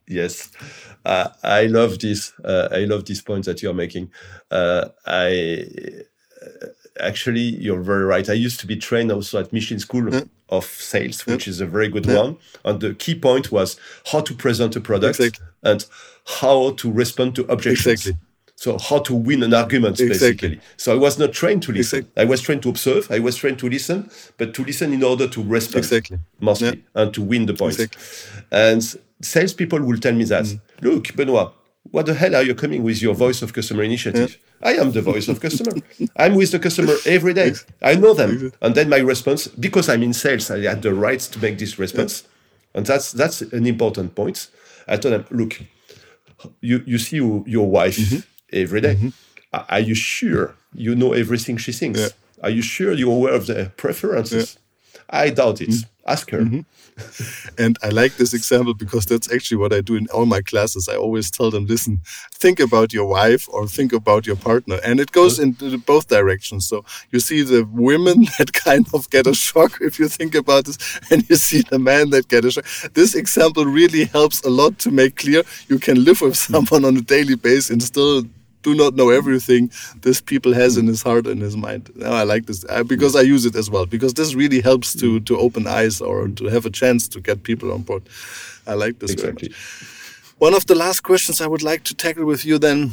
[0.08, 0.52] Yes.
[1.06, 2.34] Uh, I love this.
[2.44, 4.12] Uh, I love this point that you're making.
[4.52, 5.66] Uh, I
[6.42, 6.68] uh,
[7.00, 8.30] actually, you're very right.
[8.30, 10.22] I used to be trained also at Michelin School yeah.
[10.50, 11.52] of Sales, which yeah.
[11.52, 12.16] is a very good yeah.
[12.16, 12.38] one.
[12.66, 13.80] And the key point was
[14.12, 15.46] how to present a product exactly.
[15.64, 15.86] and
[16.26, 18.06] how to respond to objections.
[18.06, 18.29] Exactly.
[18.60, 20.50] So how to win an argument, exactly.
[20.50, 20.62] basically.
[20.76, 22.00] So I was not trained to listen.
[22.00, 22.22] Exactly.
[22.22, 23.10] I was trained to observe.
[23.10, 26.20] I was trained to listen, but to listen in order to respond, exactly.
[26.42, 27.02] mostly, yeah.
[27.02, 27.80] and to win the point.
[27.80, 28.44] Exactly.
[28.52, 28.84] And
[29.22, 30.60] salespeople will tell me that, mm.
[30.82, 31.54] look, Benoit,
[31.92, 34.38] what the hell are you coming with your voice of customer initiative?
[34.62, 34.68] Yeah.
[34.68, 35.72] I am the voice of customer.
[36.18, 37.54] I'm with the customer every day.
[37.82, 38.52] I know them.
[38.62, 41.80] And then my response, because I'm in sales, I had the right to make this
[41.80, 42.24] response.
[42.24, 42.80] Yeah.
[42.80, 44.50] And that's that's an important point.
[44.86, 45.62] I told them, look,
[46.60, 48.20] you, you see your wife mm-hmm
[48.52, 48.96] every day.
[48.96, 49.10] Mm-hmm.
[49.70, 52.00] Are you sure you know everything she thinks?
[52.00, 52.10] Yeah.
[52.44, 54.56] Are you sure you're aware of their preferences?
[54.56, 55.02] Yeah.
[55.10, 55.70] I doubt it.
[55.70, 56.12] Mm-hmm.
[56.12, 56.40] Ask her.
[56.40, 56.62] Mm-hmm.
[57.58, 60.90] and I like this example because that's actually what I do in all my classes.
[60.90, 62.02] I always tell them, listen,
[62.34, 64.80] think about your wife or think about your partner.
[64.84, 65.52] And it goes in
[65.86, 66.68] both directions.
[66.68, 70.66] So you see the women that kind of get a shock if you think about
[70.66, 70.78] this,
[71.12, 72.66] and you see the men that get a shock.
[72.94, 76.98] This example really helps a lot to make clear you can live with someone on
[76.98, 78.24] a daily basis and still
[78.62, 81.92] do not know everything this people has in his heart and his mind.
[81.96, 84.94] Now I like this uh, because I use it as well because this really helps
[84.96, 88.04] to to open eyes or to have a chance to get people on board.
[88.68, 89.54] I like this exactly.
[90.40, 92.92] One of the last questions I would like to tackle with you then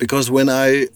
[0.00, 0.88] because when I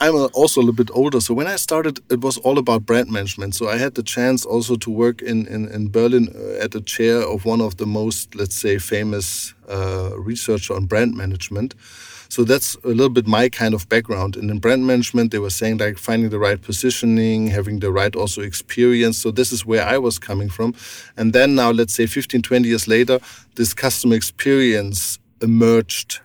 [0.00, 3.10] I'm also a little bit older, so when I started, it was all about brand
[3.10, 3.54] management.
[3.54, 6.80] So I had the chance also to work in in, in Berlin uh, at the
[6.80, 11.74] chair of one of the most, let's say, famous uh, researcher on brand management.
[12.28, 14.36] So that's a little bit my kind of background.
[14.36, 18.14] And in brand management, they were saying like finding the right positioning, having the right
[18.14, 19.18] also experience.
[19.18, 20.74] So this is where I was coming from.
[21.16, 23.18] And then now, let's say 15, 20 years later,
[23.54, 26.20] this customer experience emerged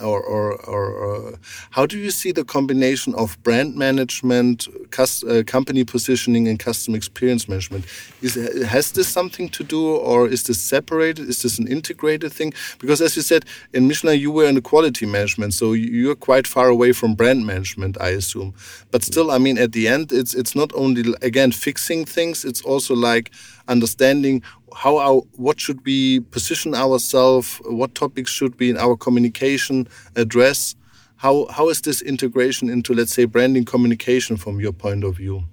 [0.00, 1.38] or, or, or,
[1.70, 4.68] how do you see the combination of brand management,
[4.98, 7.84] uh, company positioning, and customer experience management?
[8.22, 8.34] Is,
[8.66, 11.28] has this something to do, or is this separated?
[11.28, 12.52] Is this an integrated thing?
[12.78, 16.46] Because as you said, in Michelin, you were in the quality management, so you're quite
[16.46, 18.54] far away from brand management, I assume.
[18.90, 22.62] But still, I mean, at the end, it's it's not only again fixing things; it's
[22.62, 23.30] also like
[23.68, 24.42] understanding
[24.76, 30.76] how our, what should we position ourselves, what topics should be in our communication address.
[31.16, 35.44] How, how is this integration into, let's say, branding communication from your point of view?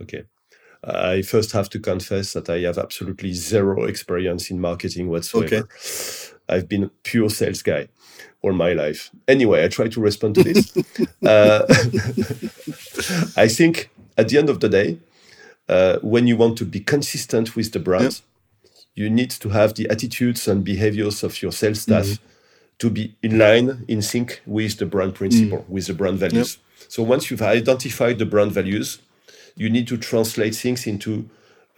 [0.00, 0.22] Okay.
[0.84, 5.56] I first have to confess that I have absolutely zero experience in marketing whatsoever.
[5.56, 5.62] Okay.
[6.48, 7.88] I've been a pure sales guy
[8.42, 9.10] all my life.
[9.26, 10.76] Anyway, I try to respond to this.
[11.26, 11.66] uh,
[13.36, 14.98] I think at the end of the day,
[15.68, 18.20] uh, when you want to be consistent with the brand,
[18.94, 22.24] you need to have the attitudes and behaviors of your sales staff mm-hmm.
[22.78, 25.68] to be in line, in sync with the brand principle, mm.
[25.68, 26.58] with the brand values.
[26.78, 26.86] Yep.
[26.88, 29.00] So once you've identified the brand values,
[29.56, 31.28] you need to translate things into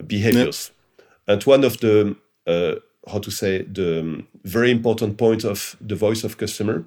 [0.07, 0.71] behaviors.
[0.99, 1.07] Yep.
[1.29, 2.17] And one of the
[2.47, 2.77] uh,
[3.11, 6.85] how to say the um, very important point of the voice of customer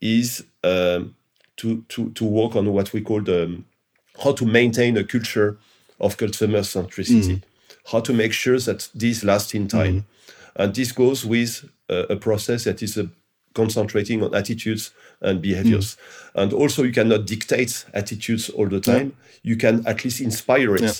[0.00, 1.14] is um,
[1.56, 3.64] to to to work on what we call the um,
[4.22, 5.58] how to maintain a culture
[6.02, 7.42] of customer centricity, mm.
[7.90, 10.00] how to make sure that these last in time.
[10.00, 10.04] Mm.
[10.56, 13.04] And this goes with uh, a process that is uh,
[13.54, 15.96] concentrating on attitudes and behaviors.
[16.34, 16.42] Mm.
[16.42, 19.16] And also, you cannot dictate attitudes all the time.
[19.42, 19.50] Yeah.
[19.50, 20.82] You can at least inspire it.
[20.82, 20.92] Yeah.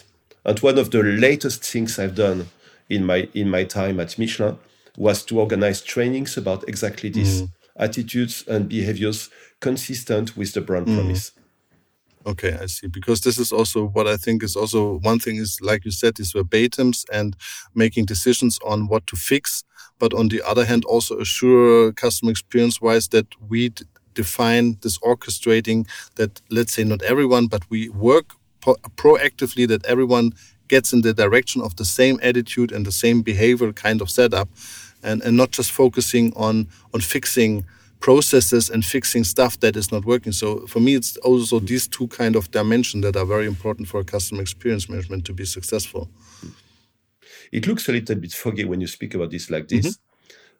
[0.44, 2.48] And one of the latest things I've done
[2.88, 4.58] in my in my time at Michelin
[4.96, 7.48] was to organize trainings about exactly this: mm.
[7.76, 9.30] attitudes and behaviors
[9.60, 10.96] consistent with the brand mm.
[10.96, 11.32] promise.
[12.24, 12.86] Okay, I see.
[12.86, 16.20] Because this is also what I think is also one thing is, like you said,
[16.20, 17.36] is verbatims and
[17.74, 19.64] making decisions on what to fix.
[19.98, 23.72] But on the other hand, also assure customer experience wise that we
[24.14, 30.32] define this orchestrating that, let's say, not everyone, but we work pro proactively that everyone
[30.68, 34.48] gets in the direction of the same attitude and the same behavior kind of setup
[35.02, 37.64] and, and not just focusing on, on fixing
[38.02, 40.32] processes and fixing stuff that is not working.
[40.32, 44.04] So for me, it's also these two kind of dimensions that are very important for
[44.04, 46.10] customer experience management to be successful.
[47.52, 49.86] It looks a little bit foggy when you speak about this like this.
[49.86, 50.02] Mm-hmm.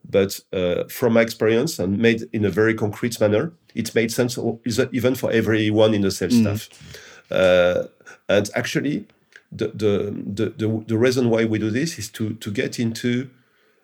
[0.04, 4.38] But uh, from my experience and made in a very concrete manner, it made sense
[4.92, 6.42] even for everyone in the sales mm.
[6.42, 6.68] staff.
[7.30, 7.84] Uh,
[8.28, 9.06] and actually,
[9.50, 9.92] the, the,
[10.38, 13.30] the, the, the reason why we do this is to, to get into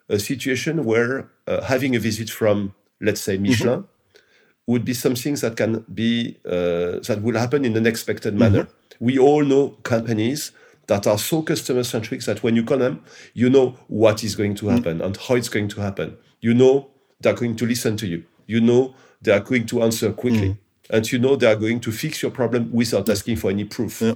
[0.09, 4.21] a situation where uh, having a visit from, let's say, Michelin mm-hmm.
[4.67, 8.53] would be something that can be, uh, that will happen in an expected mm-hmm.
[8.55, 8.69] manner.
[9.01, 10.53] We all know companies
[10.89, 13.03] that are so customer centric that when you call them,
[13.35, 14.73] you know what is going to mm.
[14.73, 15.05] happen mm.
[15.05, 16.17] and how it's going to happen.
[16.41, 16.89] You know
[17.21, 18.25] they're going to listen to you.
[18.47, 20.49] You know they are going to answer quickly.
[20.49, 20.59] Mm.
[20.91, 24.01] And you know they are going to fix your problem without asking for any proof.
[24.01, 24.15] Yeah.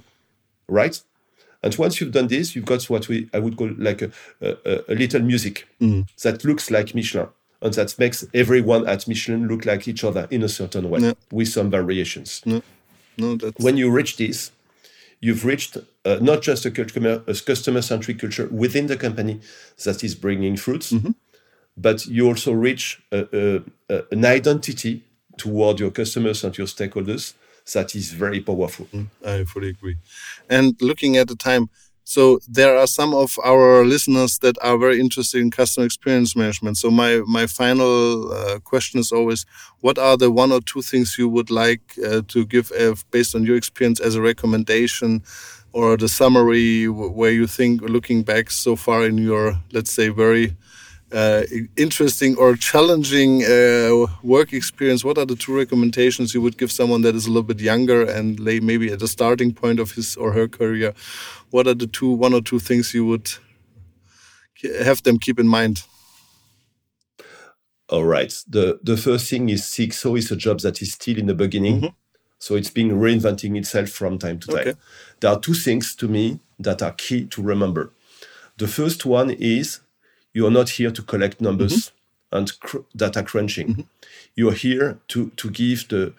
[0.67, 0.99] Right?
[1.61, 4.11] And once you've done this, you've got what we I would call like a,
[4.41, 6.07] a, a little music mm.
[6.23, 7.29] that looks like Michelin
[7.63, 11.13] and that makes everyone at Michelin look like each other in a certain way yeah.
[11.31, 12.41] with some variations.
[12.45, 12.61] No,
[13.17, 14.51] no, when you reach this,
[15.19, 16.69] you've reached uh, not just a,
[17.27, 19.39] a customer-centric culture within the company
[19.83, 21.11] that is bringing fruits, mm-hmm.
[21.77, 25.03] but you also reach a, a, an identity
[25.37, 27.33] toward your customers and your stakeholders
[27.71, 28.87] that is very powerful.
[28.93, 29.97] Mm, I fully agree.
[30.49, 31.69] And looking at the time,
[32.03, 36.77] so there are some of our listeners that are very interested in customer experience management.
[36.77, 39.45] So my my final uh, question is always,
[39.81, 43.35] what are the one or two things you would like uh, to give uh, based
[43.35, 45.21] on your experience as a recommendation
[45.71, 50.55] or the summary where you think looking back so far in your let's say very
[51.13, 51.43] uh,
[51.77, 57.01] interesting or challenging uh, work experience, what are the two recommendations you would give someone
[57.03, 60.15] that is a little bit younger and lay maybe at the starting point of his
[60.15, 60.93] or her career?
[61.51, 63.31] What are the two, one or two things you would
[64.83, 65.83] have them keep in mind?
[67.89, 68.33] All right.
[68.47, 71.75] The the first thing is CXO is a job that is still in the beginning.
[71.75, 71.93] Mm -hmm.
[72.39, 74.59] So it's been reinventing itself from time to time.
[74.59, 74.73] Okay.
[75.19, 77.91] There are two things to me that are key to remember.
[78.57, 79.82] The first one is
[80.33, 82.37] you are not here to collect numbers mm-hmm.
[82.37, 83.67] and cr- data crunching.
[83.67, 83.81] Mm-hmm.
[84.35, 86.13] You are here to to give the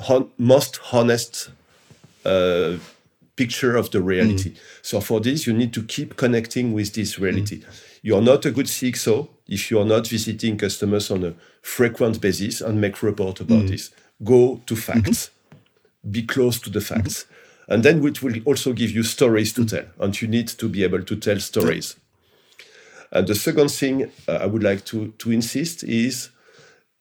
[0.00, 1.50] hon- most honest
[2.24, 2.76] uh,
[3.36, 4.50] picture of the reality.
[4.50, 4.82] Mm-hmm.
[4.82, 7.60] So for this, you need to keep connecting with this reality.
[7.60, 8.06] Mm-hmm.
[8.06, 12.20] You are not a good CXO if you are not visiting customers on a frequent
[12.20, 13.68] basis and make report about mm-hmm.
[13.68, 13.90] this.
[14.24, 15.30] Go to facts.
[15.30, 16.10] Mm-hmm.
[16.10, 17.26] Be close to the facts.
[17.68, 19.84] And then it will also give you stories to tell.
[20.00, 21.96] And you need to be able to tell stories.
[23.12, 26.30] And the second thing uh, I would like to, to insist is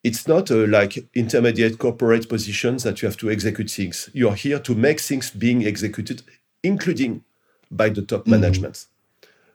[0.04, 4.10] it's not a, like intermediate corporate positions that you have to execute things.
[4.14, 6.24] You are here to make things being executed,
[6.64, 7.24] including
[7.72, 8.32] by the top mm-hmm.
[8.32, 8.86] management.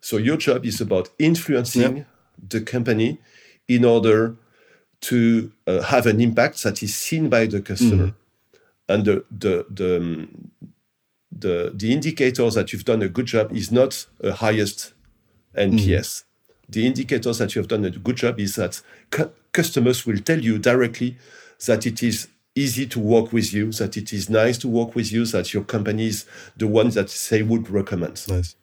[0.00, 2.06] So your job is about influencing yep.
[2.48, 3.18] the company
[3.68, 4.36] in order
[5.02, 8.06] to uh, have an impact that is seen by the customer.
[8.06, 8.16] Mm-hmm.
[8.88, 10.50] And the, the, the, um,
[11.30, 14.94] the, the indicator that you've done a good job is not a highest
[15.54, 16.22] NPS
[16.68, 20.40] the indicators that you have done a good job is that cu- customers will tell
[20.40, 21.16] you directly
[21.66, 25.12] that it is easy to work with you, that it is nice to work with
[25.12, 28.26] you, that your company is the one that they would recommend.
[28.28, 28.56] Nice.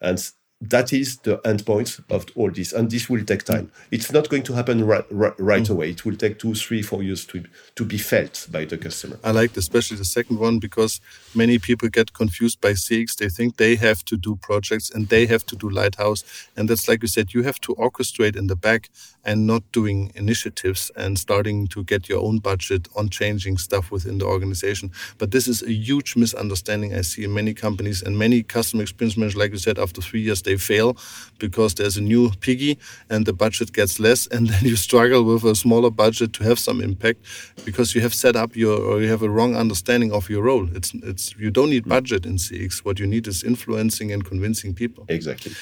[0.00, 0.30] And
[0.60, 3.70] that is the endpoint of all this and this will take time.
[3.90, 5.70] It's not going to happen right, right, right mm.
[5.70, 5.90] away.
[5.90, 7.44] It will take two three four years to,
[7.76, 9.18] to be felt by the customer.
[9.24, 11.00] I like especially the second one because
[11.34, 13.16] many people get confused by cx.
[13.16, 16.24] They think they have to do projects and they have to do lighthouse.
[16.56, 18.90] And that's like you said you have to orchestrate in the back
[19.24, 24.18] and not doing initiatives and starting to get your own budget on changing stuff within
[24.18, 24.90] the organization.
[25.18, 29.16] But this is a huge misunderstanding i see in many companies and many customer experience
[29.16, 30.96] managers like you said after three years they fail
[31.38, 32.78] because there's a new piggy
[33.08, 36.58] and the budget gets less and then you struggle with a smaller budget to have
[36.58, 37.20] some impact
[37.64, 40.66] because you have set up your or you have a wrong understanding of your role.
[40.76, 44.74] It's it's you don't need budget in cx what you need is influencing and convincing
[44.74, 45.04] people.
[45.08, 45.52] Exactly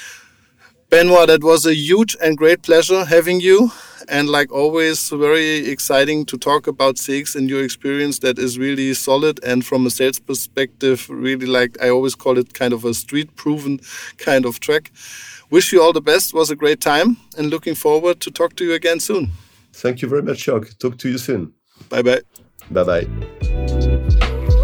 [0.90, 3.70] Benoit, that was a huge and great pleasure having you.
[4.08, 8.94] And like always, very exciting to talk about CX and your experience that is really
[8.94, 9.38] solid.
[9.44, 13.36] And from a sales perspective, really like I always call it kind of a street
[13.36, 13.80] proven
[14.16, 14.90] kind of track.
[15.50, 16.32] Wish you all the best.
[16.32, 19.30] Was a great time and looking forward to talk to you again soon.
[19.74, 20.78] Thank you very much, Jörg.
[20.78, 21.52] Talk to you soon.
[21.90, 22.22] Bye bye.
[22.70, 24.34] Bye bye.